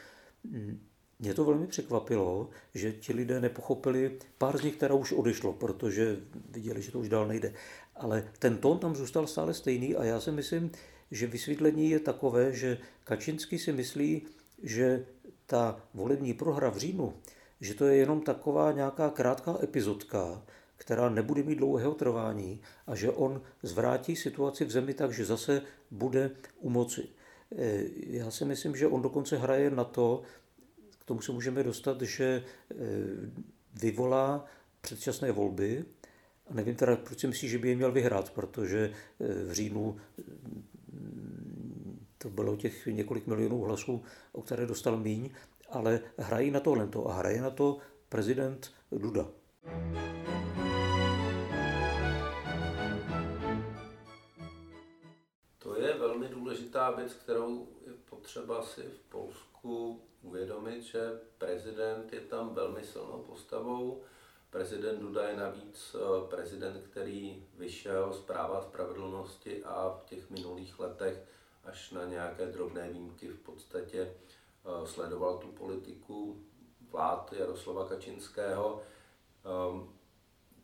Mm, 0.43 0.79
mě 1.19 1.33
to 1.33 1.45
velmi 1.45 1.67
překvapilo, 1.67 2.49
že 2.73 2.93
ti 2.93 3.13
lidé 3.13 3.41
nepochopili, 3.41 4.19
pár 4.37 4.57
z 4.57 4.63
nich 4.63 4.75
teda 4.75 4.95
už 4.95 5.11
odešlo, 5.11 5.53
protože 5.53 6.17
viděli, 6.49 6.81
že 6.81 6.91
to 6.91 6.99
už 6.99 7.09
dál 7.09 7.27
nejde. 7.27 7.53
Ale 7.95 8.31
ten 8.39 8.57
tón 8.57 8.79
tam 8.79 8.95
zůstal 8.95 9.27
stále 9.27 9.53
stejný 9.53 9.95
a 9.95 10.03
já 10.03 10.19
si 10.19 10.31
myslím, 10.31 10.71
že 11.11 11.27
vysvětlení 11.27 11.89
je 11.89 11.99
takové, 11.99 12.53
že 12.53 12.77
Kačinský 13.03 13.59
si 13.59 13.71
myslí, 13.71 14.21
že 14.63 15.05
ta 15.45 15.81
volební 15.93 16.33
prohra 16.33 16.69
v 16.69 16.77
říjnu 16.77 17.13
že 17.61 17.73
to 17.73 17.85
je 17.85 17.95
jenom 17.95 18.21
taková 18.21 18.71
nějaká 18.71 19.09
krátká 19.09 19.57
epizodka, 19.63 20.43
která 20.75 21.09
nebude 21.09 21.43
mít 21.43 21.55
dlouhého 21.55 21.93
trvání 21.93 22.61
a 22.87 22.95
že 22.95 23.11
on 23.11 23.41
zvrátí 23.63 24.15
situaci 24.15 24.65
v 24.65 24.71
zemi 24.71 24.93
tak, 24.93 25.13
že 25.13 25.25
zase 25.25 25.61
bude 25.91 26.31
u 26.59 26.69
moci. 26.69 27.09
E, 27.55 27.83
já 28.07 28.31
si 28.31 28.45
myslím, 28.45 28.75
že 28.75 28.87
on 28.87 29.01
dokonce 29.01 29.37
hraje 29.37 29.69
na 29.69 29.83
to, 29.83 30.21
k 30.99 31.05
tomu 31.05 31.21
se 31.21 31.31
můžeme 31.31 31.63
dostat, 31.63 32.01
že 32.01 32.25
e, 32.25 32.43
vyvolá 33.81 34.45
předčasné 34.81 35.31
volby. 35.31 35.85
A 36.49 36.53
nevím 36.53 36.75
teda, 36.75 36.95
proč 36.95 37.19
si 37.19 37.27
myslí, 37.27 37.49
že 37.49 37.57
by 37.57 37.69
je 37.69 37.75
měl 37.75 37.91
vyhrát, 37.91 38.29
protože 38.29 38.79
e, 38.85 38.93
v 39.43 39.51
říjnu 39.51 39.97
to 42.17 42.29
bylo 42.29 42.55
těch 42.55 42.85
několik 42.85 43.27
milionů 43.27 43.61
hlasů, 43.61 44.03
o 44.31 44.41
které 44.41 44.65
dostal 44.65 44.97
míň, 44.97 45.29
ale 45.69 45.99
hrají 46.17 46.51
na 46.51 46.59
tohle 46.59 46.89
a 47.05 47.13
hraje 47.13 47.41
na 47.41 47.49
to 47.49 47.77
prezident 48.09 48.73
Duda. 48.91 49.25
To 55.59 55.79
je 55.79 55.93
velmi 55.93 56.27
důležitá 56.27 56.91
věc, 56.91 57.13
kterou 57.13 57.67
je 57.85 57.93
potřeba 58.09 58.63
si 58.63 58.81
v 58.81 58.99
Polsku 59.09 60.01
uvědomit, 60.21 60.81
že 60.81 61.19
prezident 61.37 62.13
je 62.13 62.19
tam 62.19 62.53
velmi 62.53 62.83
silnou 62.83 63.19
postavou. 63.21 64.03
Prezident 64.49 64.99
Duda 64.99 65.29
je 65.29 65.37
navíc 65.37 65.95
eh, 65.95 66.27
prezident, 66.29 66.81
který 66.91 67.47
vyšel 67.57 68.13
z 68.13 68.19
práva 68.19 68.61
spravedlnosti 68.61 69.63
a 69.63 69.89
v 69.89 70.09
těch 70.09 70.29
minulých 70.29 70.79
letech 70.79 71.23
až 71.63 71.91
na 71.91 72.05
nějaké 72.05 72.45
drobné 72.45 72.89
výjimky 72.89 73.27
v 73.27 73.39
podstatě 73.39 74.13
sledoval 74.85 75.37
tu 75.37 75.47
politiku 75.47 76.43
vlád 76.91 77.33
Jaroslava 77.39 77.87
Kačinského. 77.87 78.81
Ehm, 79.45 79.89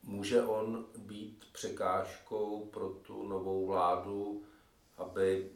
může 0.03 0.43
on 0.43 0.85
být 0.97 1.45
překážkou 1.53 2.65
pro 2.65 2.89
tu 2.89 3.27
novou 3.27 3.67
vládu, 3.67 4.43
aby 4.97 5.51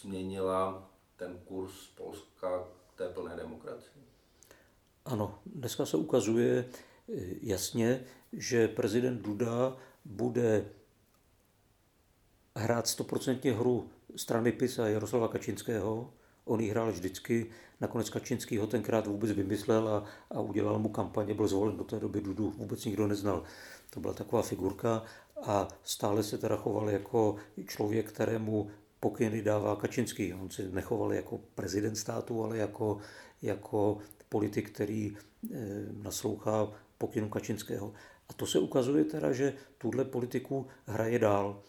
změnila 0.00 0.90
ten 1.16 1.38
kurz 1.44 1.86
Polska 1.86 2.64
k 2.94 2.98
té 2.98 3.08
plné 3.08 3.36
demokracii? 3.36 4.02
Ano, 5.04 5.38
dneska 5.46 5.86
se 5.86 5.96
ukazuje 5.96 6.68
jasně, 7.40 8.04
že 8.32 8.68
prezident 8.68 9.22
Duda 9.22 9.76
bude 10.04 10.70
hrát 12.56 12.86
stoprocentně 12.86 13.52
hru 13.52 13.90
strany 14.16 14.52
PIS 14.52 14.78
a 14.78 14.88
Jaroslava 14.88 15.28
Kačinského. 15.28 16.12
On 16.44 16.60
ji 16.60 16.70
hrál 16.70 16.92
vždycky. 16.92 17.46
Nakonec 17.80 18.10
Kačinský 18.10 18.58
ho 18.58 18.66
tenkrát 18.66 19.06
vůbec 19.06 19.30
vymyslel 19.30 19.88
a, 19.88 20.04
a 20.30 20.40
udělal 20.40 20.78
mu 20.78 20.88
kampaně, 20.88 21.34
byl 21.34 21.48
zvolen 21.48 21.76
do 21.76 21.84
té 21.84 22.00
doby 22.00 22.20
Dudu, 22.20 22.50
vůbec 22.50 22.84
nikdo 22.84 23.06
neznal. 23.06 23.42
To 23.90 24.00
byla 24.00 24.14
taková 24.14 24.42
figurka 24.42 25.02
a 25.42 25.68
stále 25.82 26.22
se 26.22 26.38
teda 26.38 26.56
choval 26.56 26.90
jako 26.90 27.36
člověk, 27.66 28.12
kterému 28.12 28.70
pokyny 29.00 29.42
dává 29.42 29.76
Kačinský. 29.76 30.34
On 30.34 30.50
se 30.50 30.62
nechoval 30.62 31.12
jako 31.12 31.40
prezident 31.54 31.96
státu, 31.96 32.44
ale 32.44 32.58
jako, 32.58 32.98
jako 33.42 33.98
politik, 34.28 34.70
který 34.70 35.16
e, 35.16 35.16
naslouchá 36.02 36.72
pokynu 36.98 37.28
Kačinského. 37.28 37.92
A 38.28 38.32
to 38.32 38.46
se 38.46 38.58
ukazuje 38.58 39.04
teda, 39.04 39.32
že 39.32 39.52
tuhle 39.78 40.04
politiku 40.04 40.66
hraje 40.86 41.18
dál. 41.18 41.62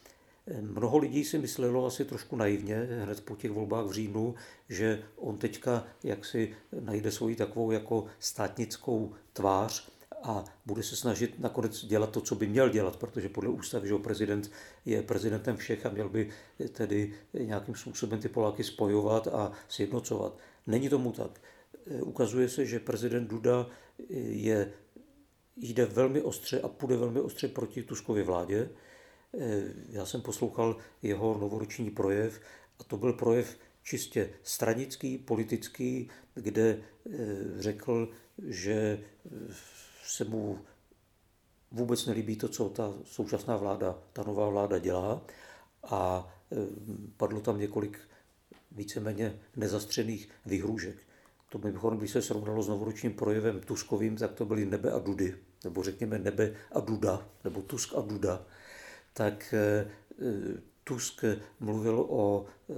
Mnoho 0.62 0.98
lidí 0.98 1.26
si 1.26 1.38
myslelo 1.38 1.86
asi 1.86 2.06
trošku 2.06 2.36
naivně 2.36 2.76
hned 2.76 3.26
po 3.26 3.36
těch 3.36 3.52
volbách 3.52 3.86
v 3.86 3.92
říjnu, 3.92 4.36
že 4.70 5.04
on 5.16 5.38
teďka 5.38 5.88
jaksi 6.04 6.56
najde 6.80 7.12
svoji 7.12 7.36
takovou 7.36 7.72
jako 7.72 8.06
státnickou 8.20 9.14
tvář 9.34 9.90
a 10.24 10.46
bude 10.66 10.84
se 10.84 10.96
snažit 10.96 11.40
nakonec 11.40 11.86
dělat 11.86 12.10
to, 12.10 12.22
co 12.22 12.36
by 12.36 12.48
měl 12.48 12.70
dělat, 12.70 12.98
protože 12.98 13.30
podle 13.30 13.50
ústavy, 13.50 13.88
že 13.88 13.96
prezident 13.96 14.52
je 14.86 15.02
prezidentem 15.02 15.58
všech 15.58 15.86
a 15.86 15.90
měl 15.90 16.10
by 16.10 16.30
tedy 16.72 17.14
nějakým 17.40 17.76
způsobem 17.76 18.20
ty 18.20 18.30
Poláky 18.30 18.64
spojovat 18.64 19.28
a 19.28 19.52
sjednocovat. 19.68 20.38
Není 20.68 20.90
tomu 20.90 21.12
tak. 21.12 21.42
Ukazuje 22.02 22.50
se, 22.50 22.66
že 22.66 22.80
prezident 22.80 23.28
Duda 23.28 23.68
je, 24.30 24.74
jde 25.58 25.86
velmi 25.86 26.22
ostře 26.22 26.62
a 26.62 26.68
půjde 26.68 26.98
velmi 26.98 27.22
ostře 27.22 27.48
proti 27.48 27.84
Tuskově 27.84 28.24
vládě 28.24 28.70
Eh, 28.70 28.93
já 29.90 30.06
jsem 30.06 30.22
poslouchal 30.22 30.78
jeho 31.02 31.38
novoroční 31.38 31.90
projev 31.90 32.42
a 32.80 32.84
to 32.84 32.98
byl 32.98 33.14
projev 33.14 33.58
čistě 33.84 34.30
stranický, 34.44 35.18
politický, 35.18 36.10
kde 36.34 36.78
eh, 36.78 37.18
řekl, 37.60 38.10
že 38.48 38.74
eh, 38.74 39.54
se 40.06 40.24
mu 40.24 40.60
vůbec 41.72 42.06
nelíbí 42.06 42.36
to, 42.36 42.48
co 42.48 42.70
ta 42.70 42.94
současná 43.04 43.58
vláda, 43.58 44.00
ta 44.14 44.24
nová 44.24 44.50
vláda 44.50 44.78
dělá 44.78 45.22
a 45.84 46.30
padlo 47.18 47.42
tam 47.42 47.60
několik 47.60 48.00
víceméně 48.72 49.40
nezastřených 49.56 50.30
výhrůžek. 50.46 50.96
To 51.50 51.58
mimochodem, 51.58 52.00
když 52.00 52.12
se 52.12 52.22
srovnalo 52.22 52.64
s 52.64 52.68
novoročním 52.68 53.14
projevem 53.14 53.60
Tuskovým, 53.60 54.16
tak 54.16 54.34
to 54.34 54.46
byly 54.46 54.66
nebe 54.66 54.92
a 54.92 55.00
dudy, 55.00 55.38
nebo 55.64 55.84
řekněme 55.84 56.20
nebe 56.20 56.56
a 56.72 56.80
duda, 56.80 57.28
nebo 57.44 57.62
Tusk 57.62 57.94
a 57.96 58.02
duda 58.02 58.46
tak 59.14 59.54
eh, 59.54 59.92
Tusk 60.84 61.24
mluvil 61.60 62.06
o, 62.10 62.46
eh, 62.70 62.74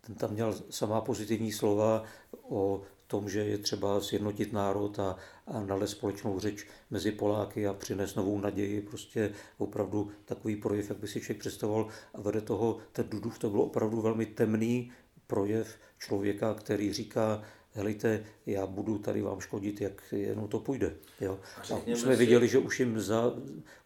ten 0.00 0.14
tam 0.14 0.30
měl 0.30 0.54
samá 0.70 1.00
pozitivní 1.00 1.52
slova 1.52 2.04
o 2.42 2.82
tom, 3.06 3.28
že 3.28 3.44
je 3.44 3.58
třeba 3.58 4.00
sjednotit 4.00 4.52
národ 4.52 4.98
a, 4.98 5.16
a 5.46 5.60
nalézt 5.60 5.90
společnou 5.90 6.40
řeč 6.40 6.66
mezi 6.90 7.12
Poláky 7.12 7.66
a 7.66 7.74
přinést 7.74 8.14
novou 8.14 8.40
naději. 8.40 8.80
Prostě 8.80 9.32
opravdu 9.58 10.10
takový 10.24 10.56
projev, 10.56 10.88
jak 10.88 10.98
by 10.98 11.08
si 11.08 11.20
člověk 11.20 11.40
představoval. 11.40 11.88
A 12.14 12.20
vede 12.20 12.40
toho, 12.40 12.78
ten 12.92 13.08
Dudův, 13.08 13.38
to 13.38 13.50
byl 13.50 13.60
opravdu 13.60 14.00
velmi 14.00 14.26
temný 14.26 14.92
projev 15.26 15.76
člověka, 15.98 16.54
který 16.54 16.92
říká, 16.92 17.42
helejte, 17.74 18.24
já 18.46 18.66
budu 18.66 18.98
tady 18.98 19.22
vám 19.22 19.40
škodit, 19.40 19.80
jak 19.80 20.02
jenom 20.10 20.48
to 20.48 20.60
půjde. 20.60 20.96
Jo? 21.20 21.38
A, 21.72 21.76
už 21.76 22.00
jsme 22.00 22.12
si... 22.12 22.18
viděli, 22.18 22.48
že 22.48 22.58
už 22.58 22.80
jim 22.80 23.00
za, 23.00 23.34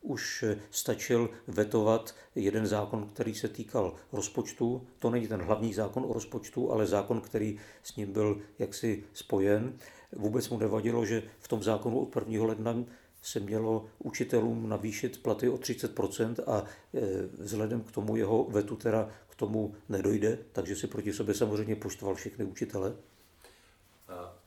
už 0.03 0.45
stačil 0.71 1.31
vetovat 1.47 2.15
jeden 2.35 2.67
zákon, 2.67 3.09
který 3.13 3.35
se 3.35 3.49
týkal 3.49 3.95
rozpočtu. 4.13 4.87
To 4.99 5.11
není 5.11 5.29
ten 5.29 5.41
hlavní 5.41 5.75
zákon 5.75 6.05
o 6.09 6.13
rozpočtu, 6.13 6.73
ale 6.73 6.87
zákon, 6.87 7.21
který 7.21 7.59
s 7.83 7.97
ním 7.97 8.13
byl 8.13 8.41
jaksi 8.59 9.05
spojen. 9.13 9.73
Vůbec 10.13 10.49
mu 10.49 10.59
nevadilo, 10.59 11.05
že 11.05 11.23
v 11.39 11.49
tom 11.49 11.63
zákonu 11.63 12.01
od 12.01 12.17
1. 12.17 12.47
ledna 12.47 12.85
se 13.23 13.41
mělo 13.41 13.87
učitelům 13.99 14.69
navýšit 14.69 15.23
platy 15.23 15.49
o 15.49 15.57
30% 15.57 16.35
a 16.47 16.65
e, 16.95 17.01
vzhledem 17.39 17.81
k 17.83 17.93
tomu 17.93 18.17
jeho 18.17 18.45
vetu 18.45 18.77
teda 18.77 19.11
k 19.29 19.35
tomu 19.35 19.75
nedojde, 19.89 20.39
takže 20.53 20.77
si 20.77 20.87
proti 20.87 21.13
sobě 21.13 21.35
samozřejmě 21.35 21.77
poštval 21.77 22.15
všechny 22.15 22.45
učitele. 22.45 22.97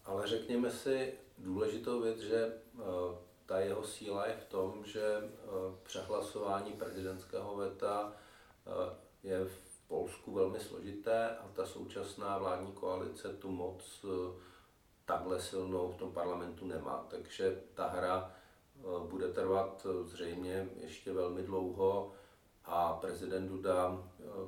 Ale 0.06 0.28
řekněme 0.28 0.72
si 0.72 1.14
důležitou 1.38 2.02
věc, 2.02 2.20
že 2.20 2.46
eh, 2.46 2.82
ta 3.46 3.60
jeho 3.60 3.84
síla 3.84 4.28
je 4.28 4.38
v 4.38 4.46
tom, 4.46 4.86
že 4.86 5.04
eh, 5.18 5.28
přehlasování 5.84 6.72
prezidentského 6.74 7.56
veta 7.56 8.14
eh, 8.68 8.96
je 9.24 9.46
v 9.46 9.88
Polsku 9.88 10.34
velmi 10.34 10.60
složité 10.60 11.30
a 11.30 11.48
ta 11.54 11.66
současná 11.66 12.38
vládní 12.38 12.72
koalice 12.72 13.34
tu 13.34 13.52
moc 13.52 14.06
takhle 15.06 15.40
silnou 15.42 15.92
v 15.92 15.96
tom 15.96 16.14
parlamentu 16.14 16.68
nemá. 16.68 17.06
Takže 17.10 17.62
ta 17.74 17.88
hra 17.88 18.36
bude 19.10 19.34
trvat 19.34 19.88
zřejmě 20.06 20.70
ještě 20.82 21.14
velmi 21.14 21.44
dlouho 21.44 22.14
a 22.66 22.94
prezident 22.94 23.48
Duda 23.48 24.04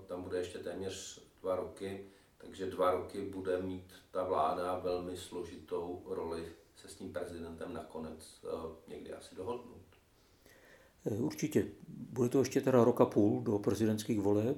tam 0.07 0.23
bude 0.23 0.37
ještě 0.37 0.59
téměř 0.59 1.23
dva 1.41 1.55
roky 1.55 2.12
takže 2.43 2.65
dva 2.65 2.91
roky 2.91 3.21
bude 3.21 3.61
mít 3.61 3.93
ta 4.11 4.23
vláda 4.23 4.79
velmi 4.79 5.17
složitou 5.17 6.03
roli 6.05 6.45
se 6.75 6.87
s 6.87 6.95
tím 6.95 7.13
prezidentem 7.13 7.73
nakonec 7.73 8.43
eh, 8.43 8.91
někdy 8.93 9.13
asi 9.13 9.35
dohodnout. 9.35 9.85
Eh, 11.05 11.17
určitě. 11.17 11.67
Bude 11.87 12.29
to 12.29 12.39
ještě 12.39 12.61
teda 12.61 12.83
roka 12.83 13.05
půl 13.05 13.41
do 13.41 13.59
prezidentských 13.59 14.19
voleb. 14.19 14.57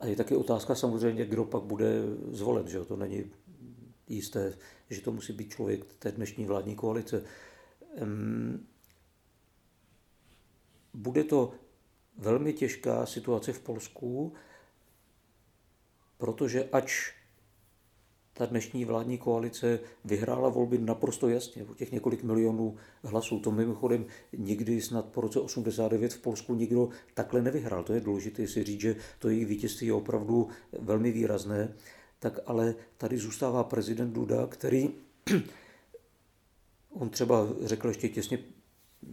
A 0.00 0.06
je 0.06 0.16
taky 0.16 0.36
otázka 0.36 0.74
samozřejmě, 0.74 1.24
kdo 1.24 1.44
pak 1.44 1.62
bude 1.62 2.02
zvolen. 2.30 2.68
Že? 2.68 2.84
To 2.84 2.96
není 2.96 3.30
jisté, 4.08 4.58
že 4.90 5.00
to 5.00 5.12
musí 5.12 5.32
být 5.32 5.52
člověk 5.52 5.94
té 5.94 6.12
dnešní 6.12 6.44
vládní 6.46 6.76
koalice. 6.76 7.24
Bude 10.94 11.24
to 11.24 11.52
velmi 12.18 12.52
těžká 12.52 13.06
situace 13.06 13.52
v 13.52 13.60
Polsku, 13.60 14.32
protože 16.22 16.68
ač 16.72 17.12
ta 18.32 18.46
dnešní 18.46 18.84
vládní 18.84 19.18
koalice 19.18 19.80
vyhrála 20.04 20.48
volby 20.48 20.78
naprosto 20.78 21.28
jasně, 21.28 21.64
o 21.64 21.74
těch 21.74 21.92
několik 21.92 22.22
milionů 22.22 22.76
hlasů. 23.02 23.40
To 23.40 23.50
mimochodem 23.50 24.06
nikdy 24.32 24.80
snad 24.80 25.04
po 25.04 25.20
roce 25.20 25.40
89 25.40 26.12
v 26.12 26.18
Polsku 26.18 26.54
nikdo 26.54 26.88
takhle 27.14 27.42
nevyhrál. 27.42 27.82
To 27.84 27.92
je 27.92 28.00
důležité 28.00 28.46
si 28.46 28.64
říct, 28.64 28.80
že 28.80 28.96
to 29.18 29.28
jejich 29.28 29.46
vítězství 29.46 29.86
je 29.86 29.92
opravdu 29.92 30.48
velmi 30.78 31.12
výrazné. 31.12 31.74
Tak 32.18 32.38
ale 32.46 32.74
tady 32.96 33.18
zůstává 33.18 33.64
prezident 33.64 34.12
Duda, 34.12 34.46
který 34.46 34.90
on 36.90 37.10
třeba 37.10 37.48
řekl 37.62 37.88
ještě 37.88 38.08
těsně, 38.08 38.38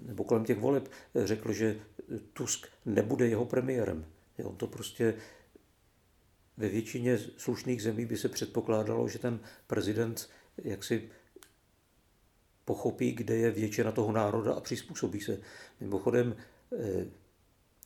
nebo 0.06 0.24
kolem 0.24 0.46
těch 0.46 0.60
voleb, 0.60 0.90
řekl, 1.16 1.54
že 1.54 1.80
Tusk 2.34 2.68
nebude 2.86 3.28
jeho 3.28 3.46
premiérem. 3.46 4.06
On 4.44 4.56
to 4.56 4.68
prostě 4.68 5.14
ve 6.60 6.70
většině 6.70 7.18
slušných 7.18 7.84
zemí 7.84 8.06
by 8.06 8.18
se 8.18 8.30
předpokládalo, 8.30 9.08
že 9.08 9.20
ten 9.20 9.40
prezident 9.68 10.30
jaksi 10.64 11.10
pochopí, 12.66 13.12
kde 13.12 13.36
je 13.36 13.52
většina 13.52 13.92
toho 13.92 14.12
národa 14.12 14.54
a 14.54 14.60
přizpůsobí 14.60 15.22
se. 15.22 15.40
Mimochodem, 15.80 16.36
eh, 16.36 17.06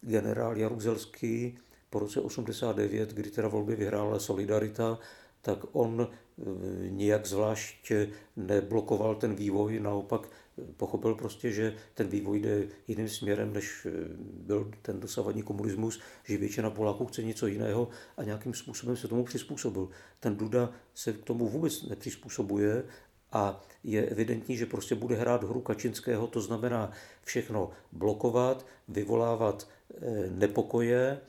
generál 0.01 0.57
Jaruzelský 0.57 1.59
po 1.89 1.99
roce 1.99 2.21
89, 2.21 3.09
kdy 3.13 3.31
teda 3.31 3.47
volby 3.47 3.75
vyhrála 3.75 4.19
Solidarita, 4.19 4.99
tak 5.41 5.59
on 5.71 6.07
eh, 6.07 6.43
nijak 6.89 7.25
zvlášť 7.25 7.91
neblokoval 8.35 9.15
ten 9.15 9.35
vývoj, 9.35 9.79
naopak 9.79 10.27
pochopil 10.77 11.15
prostě, 11.15 11.51
že 11.51 11.75
ten 11.93 12.07
vývoj 12.07 12.39
jde 12.39 12.67
jiným 12.87 13.09
směrem, 13.09 13.53
než 13.53 13.85
eh, 13.85 13.91
byl 14.19 14.71
ten 14.81 14.99
dosavadní 14.99 15.43
komunismus, 15.43 15.99
že 16.23 16.37
většina 16.37 16.69
Poláků 16.69 17.05
chce 17.05 17.23
něco 17.23 17.47
jiného 17.47 17.89
a 18.17 18.23
nějakým 18.23 18.53
způsobem 18.53 18.97
se 18.97 19.07
tomu 19.07 19.23
přizpůsobil. 19.23 19.89
Ten 20.19 20.35
Duda 20.35 20.69
se 20.93 21.13
k 21.13 21.23
tomu 21.23 21.47
vůbec 21.47 21.83
nepřizpůsobuje 21.83 22.83
a 23.31 23.61
je 23.83 24.05
evidentní, 24.05 24.57
že 24.57 24.65
prostě 24.65 24.95
bude 24.95 25.15
hrát 25.15 25.43
hru 25.43 25.61
Kačinského, 25.61 26.27
to 26.27 26.41
znamená 26.41 26.91
všechno 27.23 27.69
blokovat, 27.91 28.65
vyvolávat 28.87 29.67
eh, 30.01 30.29
nepokoje, 30.29 31.21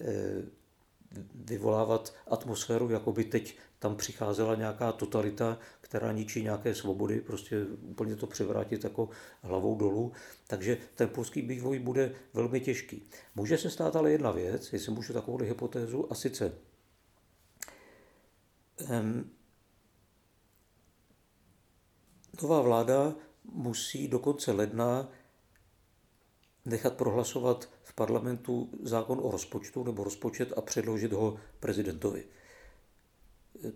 eh, 0.00 0.42
vyvolávat 1.34 2.14
atmosféru, 2.26 2.90
jako 2.90 3.12
by 3.12 3.24
teď 3.24 3.56
tam 3.78 3.96
přicházela 3.96 4.54
nějaká 4.54 4.92
totalita, 4.92 5.58
která 5.94 6.12
ničí 6.12 6.42
nějaké 6.42 6.74
svobody, 6.74 7.20
prostě 7.20 7.64
úplně 7.64 8.16
to 8.16 8.26
převrátit 8.26 8.84
jako 8.84 9.08
hlavou 9.42 9.74
dolů. 9.74 10.12
Takže 10.46 10.78
ten 10.94 11.08
polský 11.08 11.42
vývoj 11.42 11.78
bude 11.78 12.14
velmi 12.32 12.60
těžký. 12.60 13.08
Může 13.34 13.58
se 13.58 13.70
stát 13.70 13.96
ale 13.96 14.10
jedna 14.10 14.30
věc, 14.30 14.72
jestli 14.72 14.92
můžu 14.92 15.12
takovou 15.12 15.38
hypotézu, 15.38 16.12
a 16.12 16.14
sice 16.14 16.52
um, 18.90 19.30
nová 22.42 22.60
vláda 22.60 23.14
musí 23.44 24.08
do 24.08 24.18
konce 24.18 24.52
ledna 24.52 25.08
nechat 26.64 26.96
prohlasovat 26.96 27.70
v 27.82 27.92
parlamentu 27.92 28.70
zákon 28.82 29.20
o 29.22 29.30
rozpočtu 29.30 29.84
nebo 29.84 30.04
rozpočet 30.04 30.52
a 30.56 30.60
předložit 30.60 31.12
ho 31.12 31.36
prezidentovi. 31.60 32.24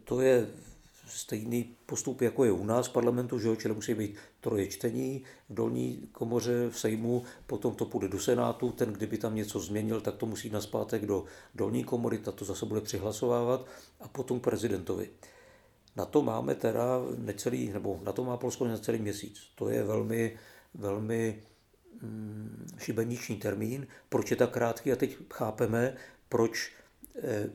To 0.05 0.21
je 0.21 0.51
stejný 1.09 1.77
postup, 1.87 2.21
jako 2.23 2.45
je 2.45 2.53
u 2.53 2.65
nás 2.65 2.89
v 2.89 2.93
parlamentu, 2.93 3.39
že 3.39 3.49
jo? 3.49 3.57
čili 3.57 3.75
musí 3.75 3.95
být 3.95 4.17
troje 4.41 4.67
čtení 4.67 5.25
v 5.49 5.55
dolní 5.55 6.09
komoře 6.13 6.71
v 6.71 6.79
Sejmu, 6.79 7.23
potom 7.47 7.75
to 7.75 7.85
půjde 7.85 8.09
do 8.09 8.21
Senátu, 8.21 8.73
ten, 8.73 8.93
kdyby 8.93 9.19
tam 9.19 9.35
něco 9.35 9.61
změnil, 9.61 10.01
tak 10.01 10.17
to 10.17 10.27
musí 10.27 10.51
naspátek 10.51 11.07
do 11.07 11.25
dolní 11.55 11.85
komory, 11.85 12.19
ta 12.19 12.33
to 12.33 12.45
zase 12.45 12.67
bude 12.67 12.81
přihlasovávat 12.81 13.67
a 14.01 14.09
potom 14.09 14.41
prezidentovi. 14.41 15.11
Na 15.97 16.05
to 16.05 16.23
máme 16.23 16.55
teda 16.55 17.01
necelý, 17.17 17.73
nebo 17.73 18.01
na 18.03 18.13
to 18.13 18.25
má 18.25 18.37
Polsko 18.37 18.65
necelý 18.65 18.99
měsíc. 18.99 19.41
To 19.55 19.69
je 19.69 19.85
velmi, 19.85 20.39
velmi 20.75 21.43
mm, 22.03 22.67
šibeniční 22.79 23.37
termín. 23.37 23.87
Proč 24.09 24.31
je 24.31 24.37
tak 24.37 24.51
krátký? 24.51 24.93
A 24.93 24.97
teď 24.97 25.17
chápeme, 25.35 25.97
proč 26.29 26.73
eh, 27.23 27.51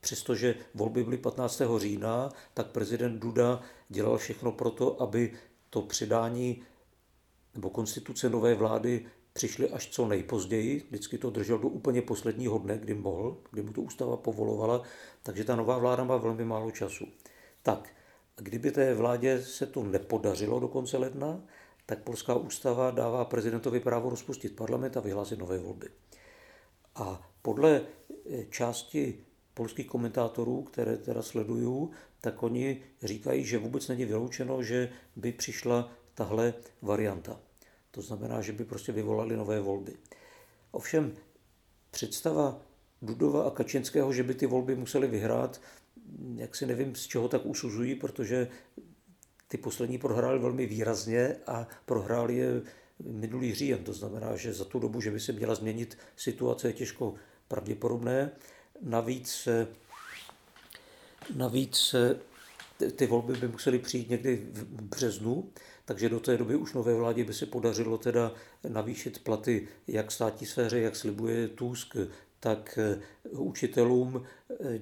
přestože 0.00 0.54
volby 0.74 1.04
byly 1.04 1.16
15. 1.16 1.62
října, 1.78 2.28
tak 2.54 2.66
prezident 2.66 3.18
Duda 3.18 3.60
dělal 3.88 4.18
všechno 4.18 4.52
pro 4.52 4.70
to, 4.70 5.02
aby 5.02 5.32
to 5.70 5.82
předání 5.82 6.62
nebo 7.54 7.70
konstituce 7.70 8.30
nové 8.30 8.54
vlády 8.54 9.06
přišly 9.32 9.70
až 9.70 9.88
co 9.88 10.08
nejpozději. 10.08 10.86
Vždycky 10.88 11.18
to 11.18 11.30
držel 11.30 11.58
do 11.58 11.68
úplně 11.68 12.02
posledního 12.02 12.58
dne, 12.58 12.78
kdy 12.78 12.94
mohl, 12.94 13.36
kdy 13.50 13.62
mu 13.62 13.72
to 13.72 13.82
ústava 13.82 14.16
povolovala, 14.16 14.82
takže 15.22 15.44
ta 15.44 15.56
nová 15.56 15.78
vláda 15.78 16.04
má 16.04 16.16
velmi 16.16 16.44
málo 16.44 16.70
času. 16.70 17.06
Tak, 17.62 17.88
kdyby 18.36 18.70
té 18.70 18.94
vládě 18.94 19.42
se 19.42 19.66
to 19.66 19.82
nepodařilo 19.82 20.60
do 20.60 20.68
konce 20.68 20.96
ledna, 20.98 21.40
tak 21.86 22.02
polská 22.02 22.34
ústava 22.34 22.90
dává 22.90 23.24
prezidentovi 23.24 23.80
právo 23.80 24.10
rozpustit 24.10 24.56
parlament 24.56 24.96
a 24.96 25.00
vyhlásit 25.00 25.38
nové 25.38 25.58
volby. 25.58 25.88
A 26.94 27.30
podle 27.42 27.80
eh, 27.80 28.44
části 28.50 29.24
polských 29.58 29.86
komentátorů, 29.86 30.62
které 30.62 30.96
teda 30.96 31.22
sleduju, 31.22 31.90
tak 32.20 32.42
oni 32.42 32.82
říkají, 33.02 33.44
že 33.44 33.58
vůbec 33.58 33.88
není 33.88 34.04
vyloučeno, 34.04 34.62
že 34.62 34.88
by 35.16 35.32
přišla 35.32 35.90
tahle 36.14 36.54
varianta. 36.82 37.40
To 37.90 38.02
znamená, 38.02 38.42
že 38.42 38.52
by 38.52 38.64
prostě 38.64 38.92
vyvolali 38.92 39.36
nové 39.36 39.60
volby. 39.60 39.96
Ovšem 40.70 41.12
představa 41.90 42.62
Dudova 43.02 43.42
a 43.42 43.50
Kačenského, 43.50 44.12
že 44.12 44.22
by 44.22 44.34
ty 44.34 44.46
volby 44.46 44.74
museli 44.74 45.06
vyhrát, 45.06 45.60
jak 46.34 46.54
si 46.56 46.66
nevím, 46.66 46.94
z 46.94 47.06
čeho 47.06 47.28
tak 47.28 47.46
usuzují, 47.46 47.94
protože 47.94 48.48
ty 49.48 49.58
poslední 49.58 49.98
prohráli 49.98 50.38
velmi 50.38 50.66
výrazně 50.66 51.36
a 51.46 51.66
prohráli 51.86 52.36
je 52.36 52.62
minulý 53.02 53.54
říjen. 53.54 53.84
To 53.84 53.92
znamená, 53.92 54.36
že 54.36 54.54
za 54.54 54.64
tu 54.64 54.78
dobu, 54.78 55.00
že 55.00 55.10
by 55.10 55.20
se 55.20 55.32
měla 55.32 55.54
změnit 55.54 55.98
situace, 56.16 56.68
je 56.68 56.72
těžko 56.72 57.14
pravděpodobné. 57.48 58.30
Navíc, 58.82 59.48
navíc 61.34 61.94
ty 62.96 63.06
volby 63.06 63.32
by 63.32 63.48
musely 63.48 63.78
přijít 63.78 64.10
někdy 64.10 64.46
v 64.52 64.82
březnu, 64.82 65.50
takže 65.84 66.08
do 66.08 66.20
té 66.20 66.36
doby 66.36 66.56
už 66.56 66.74
nové 66.74 66.94
vládě 66.94 67.24
by 67.24 67.34
se 67.34 67.46
podařilo 67.46 67.98
teda 67.98 68.32
navýšit 68.68 69.24
platy 69.24 69.68
jak 69.86 70.12
státní 70.12 70.46
sféře, 70.46 70.80
jak 70.80 70.96
slibuje 70.96 71.48
Tusk, 71.48 71.96
tak 72.40 72.78
učitelům 73.30 74.22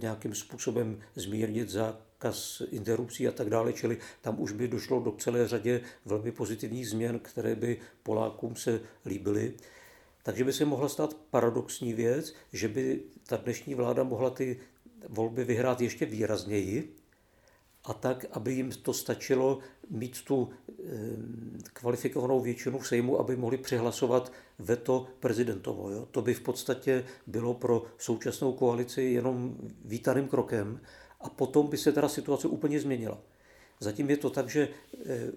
nějakým 0.01 0.35
způsobem 0.35 1.01
zmírnit 1.15 1.71
zákaz 1.71 2.63
interrupcí 2.71 3.29
a 3.29 3.33
tak 3.33 3.51
dále, 3.51 3.73
čili 3.73 3.99
tam 4.21 4.41
už 4.41 4.53
by 4.53 4.69
došlo 4.69 5.01
do 5.01 5.13
celé 5.13 5.49
řadě 5.49 5.81
velmi 6.05 6.33
pozitivních 6.33 6.89
změn, 6.89 7.19
které 7.19 7.55
by 7.55 7.81
Polákům 8.03 8.57
se 8.57 8.81
líbily. 9.07 9.55
Takže 10.23 10.45
by 10.45 10.53
se 10.53 10.65
mohla 10.65 10.89
stát 10.89 11.15
paradoxní 11.31 11.95
věc, 11.95 12.35
že 12.53 12.69
by 12.69 13.03
ta 13.27 13.37
dnešní 13.37 13.75
vláda 13.75 14.03
mohla 14.03 14.31
ty 14.31 14.61
volby 15.09 15.45
vyhrát 15.45 15.81
ještě 15.81 16.07
výrazněji 16.07 16.95
a 17.85 17.95
tak, 17.95 18.27
aby 18.31 18.53
jim 18.53 18.71
to 18.71 18.93
stačilo 18.93 19.59
mít 19.91 20.23
tu 20.23 20.51
eh, 20.69 20.73
kvalifikovanou 21.73 22.41
většinu 22.41 22.79
v 22.79 22.89
Sejmu, 22.89 23.21
aby 23.21 23.37
mohli 23.37 23.57
přihlasovat 23.57 24.33
veto 24.59 25.07
prezidentovo. 25.21 25.91
Jo? 25.91 26.09
To 26.11 26.23
by 26.23 26.35
v 26.35 26.41
podstatě 26.41 27.05
bylo 27.27 27.55
pro 27.55 27.83
současnou 27.99 28.53
koalici 28.53 29.03
jenom 29.03 29.57
vítaným 29.85 30.29
krokem 30.29 30.81
a 31.21 31.31
potom 31.31 31.67
by 31.67 31.77
se 31.77 31.93
teda 31.93 32.09
situace 32.09 32.49
úplně 32.49 32.81
změnila. 32.81 33.19
Zatím 33.81 34.11
je 34.11 34.17
to 34.17 34.31
tak, 34.31 34.49
že 34.49 34.69
eh, 34.69 35.33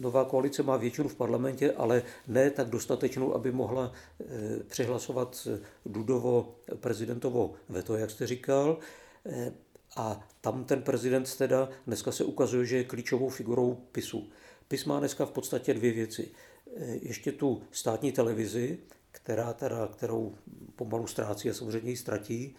nová 0.00 0.24
koalice 0.24 0.62
má 0.62 0.76
většinu 0.76 1.08
v 1.08 1.14
parlamentě, 1.14 1.72
ale 1.72 2.02
ne 2.28 2.50
tak 2.50 2.70
dostatečnou, 2.70 3.34
aby 3.34 3.52
mohla 3.52 3.92
eh, 4.20 4.24
přehlasovat 4.66 5.48
Dudovo 5.86 6.54
prezidentovo 6.80 7.54
veto, 7.68 7.96
jak 7.96 8.10
jste 8.10 8.26
říkal. 8.26 8.78
Eh, 9.26 9.52
a 9.96 10.28
tam 10.40 10.64
ten 10.64 10.82
prezident 10.82 11.36
teda 11.36 11.68
dneska 11.86 12.12
se 12.12 12.24
ukazuje, 12.24 12.66
že 12.66 12.76
je 12.76 12.84
klíčovou 12.84 13.28
figurou 13.28 13.74
PISu. 13.92 14.30
PIS 14.68 14.84
má 14.84 14.98
dneska 14.98 15.26
v 15.26 15.30
podstatě 15.30 15.74
dvě 15.74 15.92
věci. 15.92 16.30
Ještě 17.02 17.32
tu 17.32 17.62
státní 17.70 18.12
televizi, 18.12 18.78
která 19.12 19.52
teda, 19.52 19.86
kterou 19.86 20.34
pomalu 20.76 21.06
ztrácí 21.06 21.50
a 21.50 21.54
samozřejmě 21.54 21.90
ji 21.90 21.96
ztratí, 21.96 22.56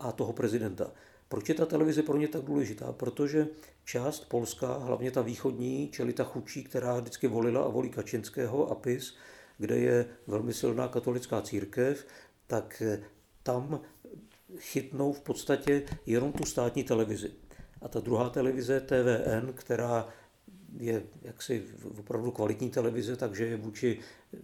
a 0.00 0.12
toho 0.12 0.32
prezidenta. 0.32 0.92
Proč 1.28 1.48
je 1.48 1.54
ta 1.54 1.66
televize 1.66 2.02
pro 2.02 2.16
ně 2.16 2.28
tak 2.28 2.42
důležitá? 2.42 2.92
Protože 2.92 3.48
část 3.84 4.28
Polska, 4.28 4.72
hlavně 4.72 5.10
ta 5.10 5.22
východní, 5.22 5.88
čili 5.92 6.12
ta 6.12 6.24
chudší, 6.24 6.64
která 6.64 7.00
vždycky 7.00 7.28
volila 7.28 7.64
a 7.64 7.68
volí 7.68 7.90
Kačinského 7.90 8.70
a 8.70 8.74
PIS, 8.74 9.16
kde 9.58 9.76
je 9.76 10.06
velmi 10.26 10.54
silná 10.54 10.88
katolická 10.88 11.42
církev, 11.42 12.06
tak 12.46 12.82
eh, 12.86 13.02
tam 13.42 13.80
chytnou 14.58 15.12
v 15.12 15.20
podstatě 15.20 15.82
jenom 16.06 16.32
tu 16.32 16.44
státní 16.44 16.84
televizi. 16.84 17.30
A 17.82 17.88
ta 17.88 18.00
druhá 18.00 18.30
televize, 18.30 18.80
TVN, 18.80 19.52
která 19.52 20.08
je 20.76 21.02
jaksi 21.22 21.64
opravdu 21.98 22.30
kvalitní 22.30 22.70
televize, 22.70 23.16
takže 23.16 23.46
je 23.46 23.56
vůči 23.56 23.98
eh, 23.98 24.38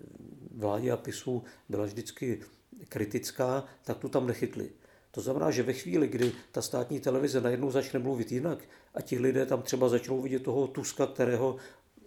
vládě 0.55 0.93
a 0.93 0.97
PISu 0.97 1.45
byla 1.69 1.85
vždycky 1.85 2.41
kritická, 2.89 3.65
tak 3.85 3.99
tu 3.99 4.09
tam 4.09 4.27
nechytli. 4.27 4.71
To 5.15 5.21
znamená, 5.21 5.51
že 5.51 5.63
ve 5.63 5.73
chvíli, 5.73 6.09
kdy 6.09 6.33
ta 6.53 6.63
státní 6.63 7.01
televize 7.01 7.41
najednou 7.41 7.71
začne 7.71 7.99
mluvit 7.99 8.33
jinak 8.33 8.59
a 8.95 9.01
ti 9.01 9.19
lidé 9.19 9.47
tam 9.47 9.63
třeba 9.63 9.89
začnou 9.89 10.23
vidět 10.23 10.43
toho 10.43 10.67
Tuska, 10.67 11.07
kterého 11.07 11.57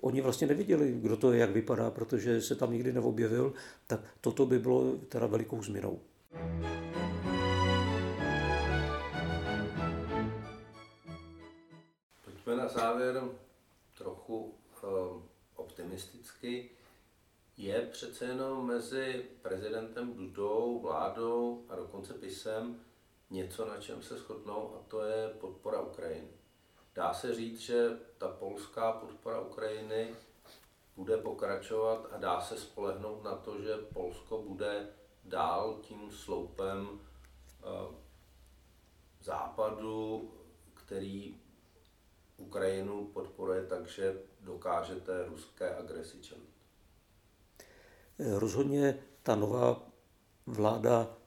oni 0.02 0.22
vlastně 0.22 0.48
neviděli, 0.48 0.92
kdo 1.02 1.18
to 1.18 1.32
je, 1.32 1.40
jak 1.40 1.50
vypadá, 1.50 1.92
protože 1.92 2.42
se 2.42 2.56
tam 2.56 2.74
nikdy 2.74 2.94
neobjevil, 2.94 3.54
tak 3.88 4.00
toto 4.22 4.46
by 4.46 4.60
bylo 4.60 4.98
teda 4.98 5.28
velikou 5.28 5.64
změnou. 5.64 6.00
Pojďme 12.26 12.56
na 12.56 12.68
závěr 12.68 13.24
trochu 13.98 14.38
um, 14.44 15.24
optimisticky. 15.56 16.70
Je 17.58 17.88
přece 17.92 18.26
jenom 18.26 18.68
mezi 18.68 19.26
prezidentem 19.42 20.14
Dudou, 20.14 20.80
vládou 20.80 21.66
a 21.70 21.76
dokonce 21.76 22.14
PISem 22.14 22.80
něco, 23.30 23.66
na 23.66 23.78
čem 23.78 24.02
se 24.02 24.18
shodnou, 24.18 24.76
a 24.76 24.80
to 24.88 25.02
je 25.02 25.30
podpora 25.30 25.82
Ukrajiny. 25.82 26.28
Dá 26.96 27.14
se 27.14 27.36
říct, 27.36 27.60
že 27.60 28.00
ta 28.18 28.28
polská 28.28 28.92
podpora 28.92 29.42
Ukrajiny 29.42 30.16
bude 30.96 31.18
pokračovat 31.18 32.08
a 32.12 32.18
dá 32.18 32.42
se 32.42 32.58
spolehnout 32.58 33.24
na 33.24 33.36
to, 33.36 33.62
že 33.62 33.78
Polsko 33.94 34.42
bude 34.42 34.88
dál 35.24 35.80
tím 35.82 36.12
sloupem 36.12 36.90
uh, 36.90 37.96
západu, 39.22 40.32
který 40.74 41.42
Ukrajinu 42.38 43.06
podporuje 43.06 43.66
takže 43.66 44.22
dokáže 44.40 44.96
té 44.96 45.26
ruské 45.26 45.76
agresi 45.76 46.20
čelit. 46.20 46.50
Rozhodně 48.20 49.00
ta 49.24 49.36
nová 49.36 49.82
vláda 50.46 51.18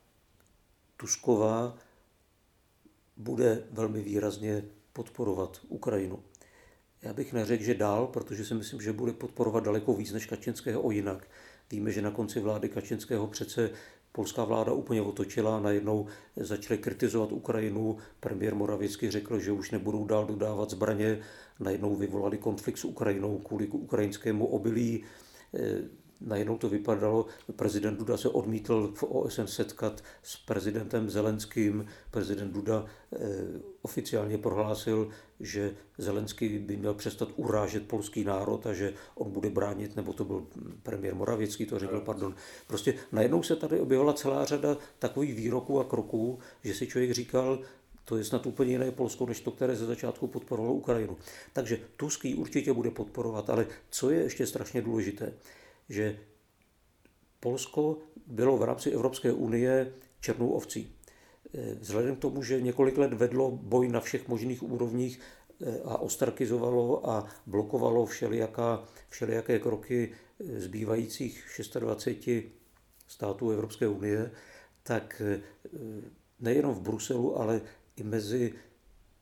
Tusková 0.97 1.79
bude 3.21 3.63
velmi 3.71 4.03
výrazně 4.03 4.65
podporovat 4.93 5.61
Ukrajinu. 5.69 6.19
Já 7.03 7.13
bych 7.13 7.33
neřekl, 7.33 7.65
že 7.65 7.75
dál, 7.75 8.07
protože 8.07 8.45
si 8.45 8.55
myslím, 8.55 8.81
že 8.81 8.93
bude 8.93 9.13
podporovat 9.13 9.65
daleko 9.65 9.95
víc 9.95 10.13
než 10.13 10.27
Kačenského 10.27 10.83
o 10.83 10.91
jinak. 10.91 11.29
Víme, 11.71 11.93
že 11.93 12.03
na 12.03 12.11
konci 12.11 12.41
vlády 12.41 12.69
Kačinského 12.69 13.27
přece 13.27 13.71
polská 14.13 14.45
vláda 14.45 14.73
úplně 14.73 15.03
otočila, 15.03 15.61
najednou 15.61 16.07
začali 16.37 16.79
kritizovat 16.79 17.33
Ukrajinu, 17.33 17.97
premiér 18.21 18.55
Moravěcky 18.55 19.11
řekl, 19.11 19.39
že 19.39 19.53
už 19.53 19.71
nebudou 19.71 20.05
dál 20.05 20.27
dodávat 20.27 20.71
zbraně, 20.71 21.21
najednou 21.61 21.97
vyvolali 21.97 22.39
konflikt 22.39 22.79
s 22.79 22.85
Ukrajinou 22.85 23.39
kvůli 23.39 23.67
ukrajinskému 23.67 24.47
obilí, 24.47 25.05
najednou 26.21 26.59
to 26.59 26.69
vypadalo, 26.69 27.27
prezident 27.57 27.99
Duda 27.99 28.17
se 28.17 28.29
odmítl 28.29 28.93
v 28.95 29.03
OSN 29.03 29.47
setkat 29.47 30.03
s 30.23 30.37
prezidentem 30.37 31.11
Zelenským. 31.11 31.87
Prezident 32.11 32.53
Duda 32.53 32.87
eh, 33.13 33.19
oficiálně 33.83 34.39
prohlásil, 34.39 35.09
že 35.41 35.75
Zelenský 35.99 36.59
by 36.59 36.77
měl 36.77 36.95
přestat 36.95 37.29
urážet 37.37 37.89
polský 37.89 38.25
národ 38.25 38.67
a 38.67 38.73
že 38.73 38.95
on 39.15 39.31
bude 39.31 39.51
bránit, 39.51 39.97
nebo 39.97 40.13
to 40.13 40.25
byl 40.25 40.47
premiér 40.83 41.15
Moravěcký, 41.15 41.67
to 41.67 41.79
řekl, 41.79 42.01
pardon. 42.01 42.35
Prostě 42.67 42.95
najednou 43.13 43.43
se 43.43 43.57
tady 43.57 43.81
objevila 43.81 44.13
celá 44.13 44.45
řada 44.45 44.77
takových 44.99 45.35
výroků 45.35 45.81
a 45.81 45.85
kroků, 45.85 46.39
že 46.65 46.75
si 46.75 46.87
člověk 46.87 47.13
říkal, 47.13 47.59
to 48.05 48.17
je 48.17 48.25
snad 48.25 48.47
úplně 48.47 48.71
jiné 48.71 48.91
Polsko, 48.91 49.27
než 49.27 49.41
to, 49.41 49.51
které 49.51 49.77
ze 49.77 49.87
začátku 49.87 50.27
podporovalo 50.27 50.75
Ukrajinu. 50.75 51.17
Takže 51.53 51.79
Tusk 51.97 52.25
ji 52.25 52.35
určitě 52.35 52.73
bude 52.73 52.91
podporovat, 52.91 53.51
ale 53.51 53.67
co 53.91 54.11
je 54.11 54.23
ještě 54.23 54.47
strašně 54.47 54.83
důležité, 54.83 55.33
že 55.91 56.19
Polsko 57.41 57.99
bylo 58.27 58.57
v 58.57 58.63
rámci 58.63 58.91
Evropské 58.91 59.33
unie 59.33 59.93
černou 60.21 60.49
ovcí. 60.49 60.97
Eh, 61.55 61.75
vzhledem 61.75 62.17
k 62.17 62.19
tomu, 62.19 62.43
že 62.43 62.61
několik 62.61 62.99
let 62.99 63.13
vedlo 63.13 63.51
boj 63.51 63.89
na 63.89 64.01
všech 64.01 64.29
možných 64.29 64.63
úrovních 64.63 65.21
eh, 65.21 65.81
a 65.85 65.99
ostarkizovalo 65.99 67.11
a 67.11 67.27
blokovalo 67.47 68.07
všelijaká, 68.07 68.85
všelijaké 69.09 69.59
kroky 69.59 70.13
eh, 70.13 70.61
zbývajících 70.61 71.61
26 71.79 72.47
států 73.09 73.51
Evropské 73.51 73.89
unie, 73.89 74.31
tak 74.83 75.23
nejenom 76.41 76.75
v 76.75 76.81
Bruselu, 76.81 77.41
ale 77.41 77.61
i 77.97 78.03
mezi 78.03 78.55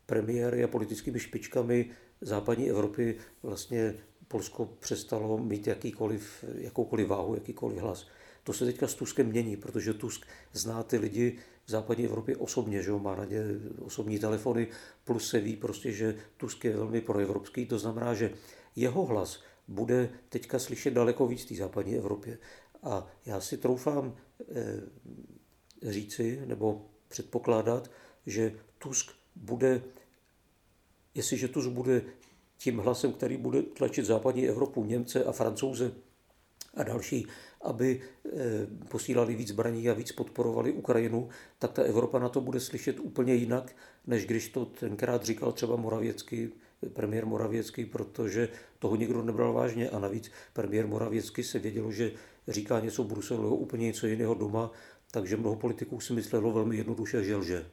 premiéry 0.07 0.65
a 0.65 0.69
politickými 0.69 1.21
špičkami 1.21 1.91
západní 2.21 2.71
Evropy 2.71 3.17
vlastně 3.43 3.95
Polsko 4.29 4.67
přestalo 4.79 5.39
mít 5.39 5.67
jakýkoliv, 5.67 6.45
jakoukoliv 6.55 7.09
váhu, 7.09 7.35
jakýkoliv 7.35 7.79
hlas. 7.79 8.07
To 8.45 8.53
se 8.53 8.65
teďka 8.65 8.89
s 8.89 8.95
Tuskem 8.95 9.27
mění, 9.27 9.57
protože 9.57 9.95
Tusk 9.95 10.27
zná 10.53 10.83
ty 10.83 10.99
lidi 10.99 11.39
v 11.65 11.71
západní 11.71 12.05
Evropě 12.05 12.37
osobně, 12.37 12.83
že 12.83 12.93
má 12.93 13.17
na 13.17 13.25
ně 13.25 13.41
osobní 13.81 14.19
telefony, 14.19 14.69
plus 15.05 15.29
se 15.29 15.41
ví 15.41 15.57
prostě, 15.57 15.93
že 15.93 16.17
Tusk 16.37 16.65
je 16.65 16.77
velmi 16.77 17.01
proevropský, 17.01 17.67
to 17.67 17.79
znamená, 17.79 18.15
že 18.15 18.33
jeho 18.77 19.05
hlas 19.05 19.43
bude 19.69 20.09
teďka 20.29 20.59
slyšet 20.59 20.95
daleko 20.95 21.27
víc 21.27 21.45
v 21.45 21.49
té 21.49 21.55
západní 21.55 21.97
Evropě. 21.97 22.39
A 22.83 23.07
já 23.27 23.41
si 23.41 23.57
troufám 23.57 24.17
eh, 24.41 25.91
říci 25.91 26.43
nebo 26.47 26.87
předpokládat, 27.09 27.91
že 28.27 28.55
Tusk 28.79 29.13
bude, 29.37 29.83
jestliže 31.15 31.49
Tusk 31.49 31.69
bude 31.69 32.03
tím 32.59 32.79
hlasem, 32.79 33.13
který 33.13 33.37
bude 33.37 33.63
tlačit 33.63 34.05
západní 34.05 34.49
Evropu, 34.49 34.85
Němce 34.85 35.25
a 35.25 35.33
Francouze 35.33 35.93
a 36.75 36.83
další, 36.83 37.27
aby 37.63 38.01
eh, 38.01 38.31
posílali 38.89 39.35
víc 39.35 39.49
zbraní 39.49 39.91
a 39.91 39.95
víc 39.95 40.13
podporovali 40.13 40.73
Ukrajinu, 40.73 41.29
tak 41.59 41.73
ta 41.73 41.83
Evropa 41.83 42.19
na 42.19 42.29
to 42.29 42.41
bude 42.41 42.61
slyšet 42.61 43.01
úplně 43.01 43.35
jinak, 43.35 43.77
než 44.07 44.27
když 44.27 44.49
to 44.49 44.65
tenkrát 44.65 45.25
říkal 45.25 45.53
třeba 45.53 45.77
Moravěcký, 45.77 46.49
premiér 46.93 47.27
Moravěcký, 47.27 47.85
protože 47.85 48.49
toho 48.79 48.97
nikdo 48.97 49.23
nebral 49.23 49.53
vážně 49.53 49.91
a 49.91 49.99
navíc 49.99 50.31
premiér 50.53 50.87
Moravěcký 50.87 51.43
se 51.43 51.59
vědělo, 51.59 51.93
že 51.93 52.13
říká 52.49 52.81
něco 52.81 53.05
Bruselu, 53.05 53.57
úplně 53.57 53.87
něco 53.87 54.07
jiného 54.07 54.35
doma, 54.35 54.71
takže 55.11 55.37
mnoho 55.37 55.57
politiků 55.57 56.01
si 56.01 56.13
myslelo 56.13 56.53
velmi 56.53 56.77
jednoduše, 56.77 57.25
že 57.25 57.37
lže. 57.37 57.67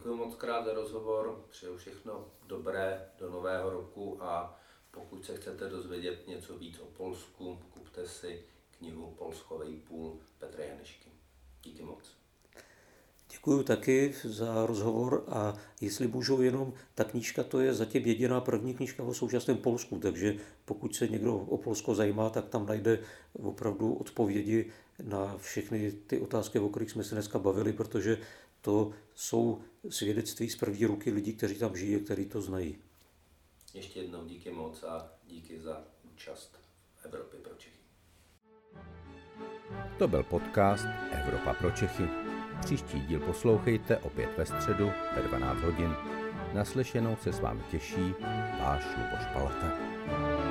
Děkuji 0.00 0.16
moc 0.16 0.34
krát 0.34 0.64
za 0.64 0.72
rozhovor, 0.72 1.44
přeju 1.50 1.76
všechno 1.76 2.24
dobré 2.46 3.08
do 3.18 3.30
nového 3.30 3.70
roku 3.70 4.22
a 4.22 4.60
pokud 4.90 5.24
se 5.24 5.36
chcete 5.36 5.68
dozvědět 5.68 6.28
něco 6.28 6.58
víc 6.58 6.78
o 6.78 6.84
Polsku, 6.84 7.58
kupte 7.70 8.08
si 8.08 8.42
knihu 8.78 9.14
Polsko 9.18 9.62
půl 9.88 10.18
Petra 10.38 10.64
Janešky. 10.64 11.10
Díky 11.62 11.82
moc. 11.82 12.16
Děkuji 13.30 13.62
taky 13.62 14.14
za 14.24 14.66
rozhovor 14.66 15.24
a 15.28 15.56
jestli 15.80 16.06
můžu 16.06 16.42
jenom, 16.42 16.72
ta 16.94 17.04
knížka 17.04 17.42
to 17.42 17.60
je 17.60 17.74
zatím 17.74 18.06
jediná 18.06 18.40
první 18.40 18.74
knížka 18.74 19.02
o 19.02 19.14
současném 19.14 19.56
Polsku, 19.56 19.98
takže 19.98 20.36
pokud 20.64 20.94
se 20.94 21.08
někdo 21.08 21.36
o 21.36 21.56
Polsko 21.56 21.94
zajímá, 21.94 22.30
tak 22.30 22.48
tam 22.48 22.66
najde 22.66 22.98
opravdu 23.42 23.94
odpovědi 23.94 24.72
na 25.02 25.38
všechny 25.38 25.92
ty 25.92 26.18
otázky, 26.18 26.58
o 26.58 26.68
kterých 26.68 26.90
jsme 26.90 27.04
se 27.04 27.14
dneska 27.14 27.38
bavili, 27.38 27.72
protože 27.72 28.18
to 28.60 28.92
jsou 29.14 29.62
svědectví 29.88 30.50
z 30.50 30.56
první 30.56 30.86
ruky 30.86 31.10
lidí, 31.10 31.32
kteří 31.32 31.58
tam 31.58 31.76
žijí 31.76 31.96
a 31.96 32.04
kteří 32.04 32.26
to 32.26 32.42
znají. 32.42 32.78
Ještě 33.74 34.00
jednou 34.00 34.24
díky 34.24 34.50
moc 34.50 34.82
a 34.82 35.12
díky 35.26 35.60
za 35.60 35.84
účast 36.12 36.60
v 36.96 37.04
Evropě 37.04 37.40
pro 37.40 37.54
Čechy. 37.54 37.80
To 39.98 40.08
byl 40.08 40.22
podcast 40.22 40.84
Evropa 41.12 41.54
pro 41.54 41.70
Čechy. 41.70 42.04
Příští 42.60 43.00
díl 43.00 43.20
poslouchejte 43.20 43.98
opět 43.98 44.38
ve 44.38 44.46
středu 44.46 44.90
ve 45.16 45.22
12 45.22 45.60
hodin. 45.60 45.94
Naslyšenou 46.54 47.16
se 47.16 47.32
s 47.32 47.40
vámi 47.40 47.62
těší 47.70 48.14
váš 48.60 48.84
Luboš 48.96 49.26
Palata. 49.32 50.49